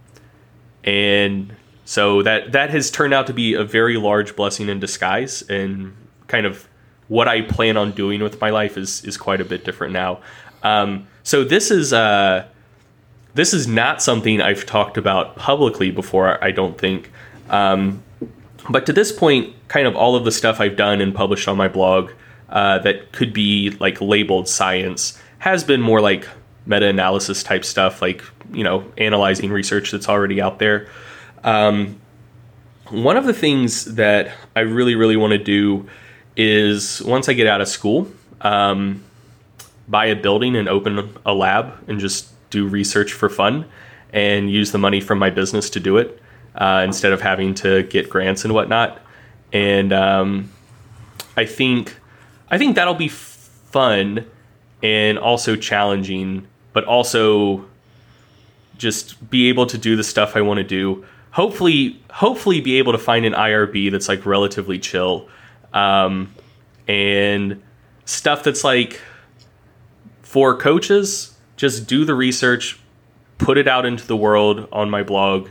[0.84, 1.54] and
[1.84, 5.94] so that that has turned out to be a very large blessing in disguise and
[6.26, 6.68] kind of
[7.08, 10.20] what I plan on doing with my life is is quite a bit different now.
[10.64, 12.46] Um, so this is uh,
[13.34, 16.42] this is not something I've talked about publicly before.
[16.42, 17.12] I don't think,
[17.50, 18.02] um,
[18.68, 21.56] but to this point, kind of all of the stuff I've done and published on
[21.56, 22.10] my blog,
[22.48, 26.26] uh, that could be like labeled science has been more like
[26.66, 30.88] meta-analysis type stuff, like you know analyzing research that's already out there.
[31.42, 32.00] Um,
[32.90, 35.88] one of the things that I really really want to do
[36.36, 38.08] is once I get out of school,
[38.40, 39.04] um,
[39.88, 43.66] buy a building and open a lab and just do research for fun
[44.12, 46.20] and use the money from my business to do it
[46.54, 49.00] uh, instead of having to get grants and whatnot.
[49.52, 50.50] And um,
[51.36, 51.96] I think
[52.48, 54.26] I think that'll be fun
[54.82, 57.64] and also challenging, but also
[58.76, 61.04] just be able to do the stuff I want to do.
[61.32, 65.28] Hopefully, hopefully, be able to find an IRB that's like relatively chill,
[65.72, 66.32] um,
[66.86, 67.60] and
[68.04, 69.00] stuff that's like
[70.34, 71.32] for coaches.
[71.54, 72.76] Just do the research,
[73.38, 75.48] put it out into the world on my blog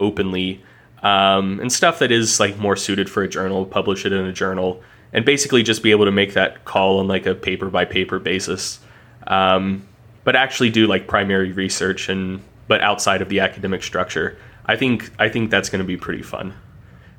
[0.00, 0.64] openly,
[1.02, 3.66] um, and stuff that is like more suited for a journal.
[3.66, 7.06] Publish it in a journal, and basically just be able to make that call on
[7.06, 8.80] like a paper by paper basis.
[9.26, 9.86] Um,
[10.24, 14.38] but actually do like primary research and but outside of the academic structure.
[14.64, 16.54] I think I think that's going to be pretty fun.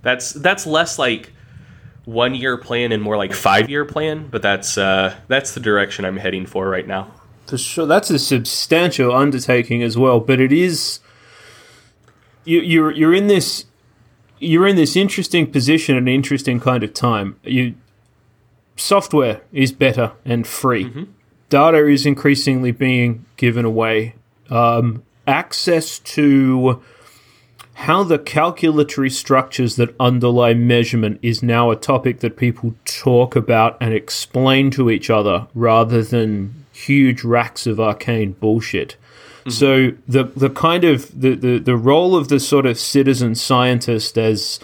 [0.01, 1.33] That's that's less like
[2.05, 6.05] one year plan and more like five year plan, but that's uh, that's the direction
[6.05, 7.11] I'm heading for right now.
[7.47, 10.19] For sure, that's a substantial undertaking as well.
[10.19, 10.99] But it is
[12.43, 13.65] you, you're you're in this
[14.39, 17.39] you're in this interesting position, an interesting kind of time.
[17.43, 17.75] You
[18.75, 20.85] software is better and free.
[20.85, 21.03] Mm-hmm.
[21.49, 24.15] Data is increasingly being given away.
[24.49, 26.83] Um, access to
[27.75, 33.77] how the calculatory structures that underlie measurement is now a topic that people talk about
[33.81, 38.95] and explain to each other rather than huge racks of arcane bullshit.
[39.47, 44.17] So the the kind of the, the, the role of the sort of citizen scientist
[44.17, 44.59] as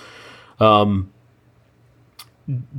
[0.60, 1.12] um,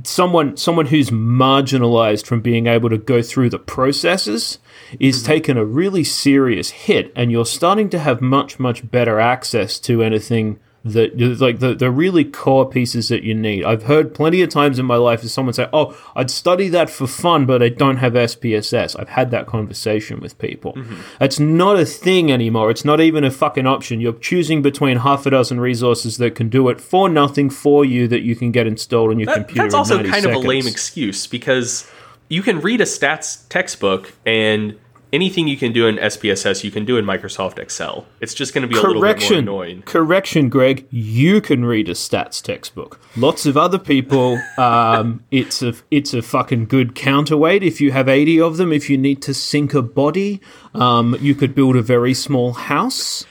[0.03, 4.59] someone someone who's marginalized from being able to go through the processes
[4.99, 5.27] is mm-hmm.
[5.27, 10.03] taking a really serious hit and you're starting to have much much better access to
[10.03, 13.63] anything that like the, the really core pieces that you need.
[13.63, 16.89] I've heard plenty of times in my life as someone say oh i'd study that
[16.89, 20.73] for fun but i don't have spss i've had that conversation with people.
[20.73, 21.23] Mm-hmm.
[21.23, 22.69] It's not a thing anymore.
[22.69, 24.01] It's not even a fucking option.
[24.01, 28.07] You're choosing between half a dozen resources that can do it for nothing for you
[28.09, 30.39] that you can get installed on your That- computer that's also 90 kind of a
[30.39, 31.89] lame excuse because
[32.29, 34.77] you can read a stats textbook and
[35.13, 38.05] anything you can do in SPSS you can do in Microsoft Excel.
[38.19, 39.81] It's just going to be a little bit more Correction, annoying.
[39.83, 40.85] correction, Greg.
[40.89, 42.99] You can read a stats textbook.
[43.15, 47.63] Lots of other people, um, it's a it's a fucking good counterweight.
[47.63, 50.41] If you have eighty of them, if you need to sink a body,
[50.73, 53.25] um, you could build a very small house.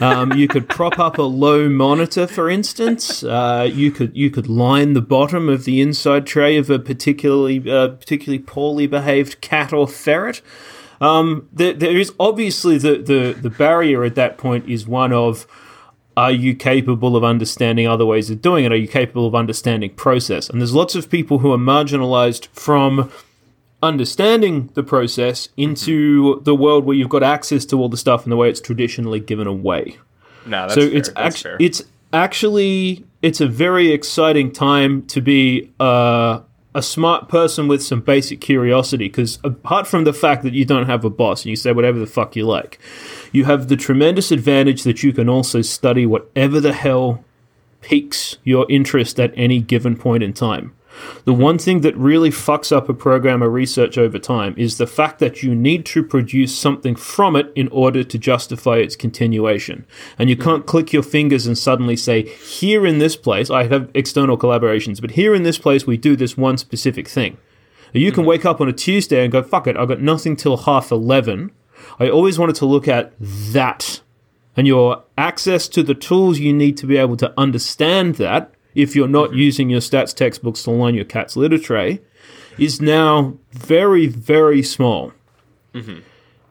[0.00, 3.22] Um, you could prop up a low monitor, for instance.
[3.22, 7.70] Uh, you could you could line the bottom of the inside tray of a particularly
[7.70, 10.42] uh, particularly poorly behaved cat or ferret.
[11.00, 15.46] Um, there, there is obviously the, the, the barrier at that point is one of
[16.16, 18.72] are you capable of understanding other ways of doing it?
[18.72, 20.48] Are you capable of understanding process?
[20.48, 23.12] And there's lots of people who are marginalized from
[23.82, 28.32] understanding the process into the world where you've got access to all the stuff and
[28.32, 29.98] the way it's traditionally given away.
[30.46, 30.96] No, that's so fair.
[30.96, 31.56] it's that's act- fair.
[31.60, 31.82] it's
[32.12, 36.40] actually it's a very exciting time to be uh,
[36.76, 40.84] a smart person with some basic curiosity because apart from the fact that you don't
[40.84, 42.78] have a boss and you say whatever the fuck you like
[43.32, 47.24] you have the tremendous advantage that you can also study whatever the hell
[47.80, 50.75] piques your interest at any given point in time
[51.24, 54.86] the one thing that really fucks up a program of research over time is the
[54.86, 59.86] fact that you need to produce something from it in order to justify its continuation.
[60.18, 63.90] And you can't click your fingers and suddenly say, here in this place, I have
[63.94, 67.38] external collaborations, but here in this place, we do this one specific thing.
[67.92, 68.28] You can mm-hmm.
[68.28, 71.50] wake up on a Tuesday and go, fuck it, I've got nothing till half 11.
[71.98, 74.00] I always wanted to look at that.
[74.56, 78.94] And your access to the tools you need to be able to understand that if
[78.94, 82.00] you're not using your stats textbooks to line your cat's litter tray,
[82.58, 85.12] is now very, very small.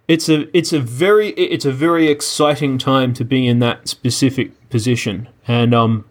[0.08, 4.70] It's a it's a very it's a very exciting time to be in that specific
[4.70, 6.06] position, and um,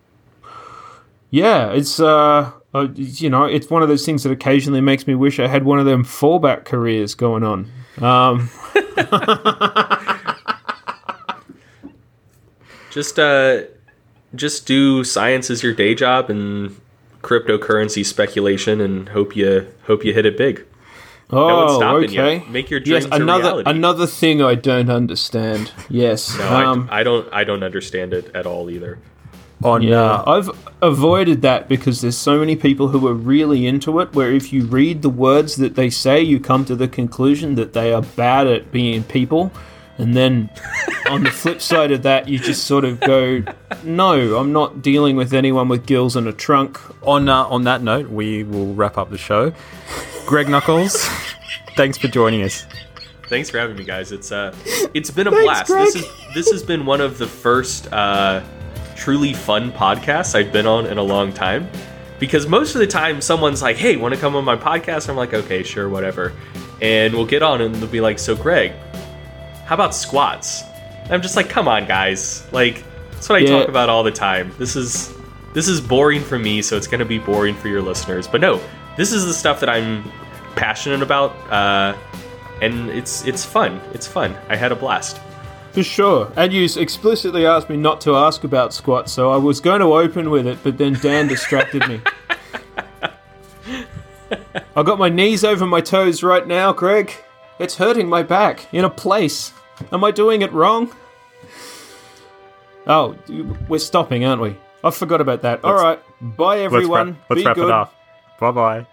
[1.30, 5.14] yeah, it's uh, uh, you know, it's one of those things that occasionally makes me
[5.14, 7.70] wish I had one of them fallback careers going on.
[8.00, 8.50] Um,
[12.90, 13.62] just uh
[14.34, 16.78] just do science as your day job and
[17.22, 20.64] cryptocurrency speculation and hope you hope you hit it big.
[21.30, 22.20] oh, one's stopping you.
[22.20, 22.50] okay.
[22.50, 23.70] Make your yes, dreams a another reality.
[23.70, 25.72] another thing I don't understand.
[25.88, 28.98] Yes, No, um, I, I don't I don't understand it at all either.
[29.62, 30.50] On Yeah, uh, I've
[30.82, 34.12] avoided that because there's so many people who are really into it.
[34.12, 37.72] Where if you read the words that they say, you come to the conclusion that
[37.72, 39.52] they are bad at being people,
[39.98, 40.50] and then
[41.08, 43.42] on the flip side of that, you just sort of go,
[43.82, 47.82] "No, I'm not dealing with anyone with gills and a trunk." on uh, on that
[47.82, 49.52] note, we will wrap up the show.
[50.26, 51.04] Greg Nuckols,
[51.76, 52.66] thanks for joining us.
[53.28, 54.12] Thanks for having me, guys.
[54.12, 54.54] It's uh,
[54.94, 55.68] it's been a Thanks, blast.
[55.68, 58.42] This is this has been one of the first uh,
[58.96, 61.68] truly fun podcasts I've been on in a long time.
[62.20, 65.16] Because most of the time, someone's like, "Hey, want to come on my podcast?" I'm
[65.16, 66.32] like, "Okay, sure, whatever,"
[66.80, 68.72] and we'll get on, and they'll be like, "So, Greg,
[69.66, 70.62] how about squats?"
[71.10, 72.44] I'm just like, "Come on, guys!
[72.52, 73.58] Like, that's what I Yeah.
[73.60, 74.52] talk about all the time.
[74.58, 75.12] This is
[75.52, 78.26] this is boring for me, so it's gonna be boring for your listeners.
[78.26, 78.60] But no,
[78.96, 80.04] this is the stuff that I'm
[80.56, 81.94] passionate about." Uh,
[82.62, 83.80] and it's it's fun.
[83.92, 84.34] It's fun.
[84.48, 85.20] I had a blast.
[85.72, 86.30] For sure.
[86.36, 89.92] And you explicitly asked me not to ask about squats, so I was going to
[89.92, 92.00] open with it, but then Dan distracted me.
[94.76, 97.12] I got my knees over my toes right now, Greg.
[97.58, 99.52] It's hurting my back in a place.
[99.92, 100.92] Am I doing it wrong?
[102.86, 103.16] Oh,
[103.68, 104.56] we're stopping, aren't we?
[104.82, 105.64] I forgot about that.
[105.64, 106.00] All right.
[106.20, 107.08] Bye, Let's everyone.
[107.12, 107.94] wrap, let's wrap it up.
[108.38, 108.86] Bye bye.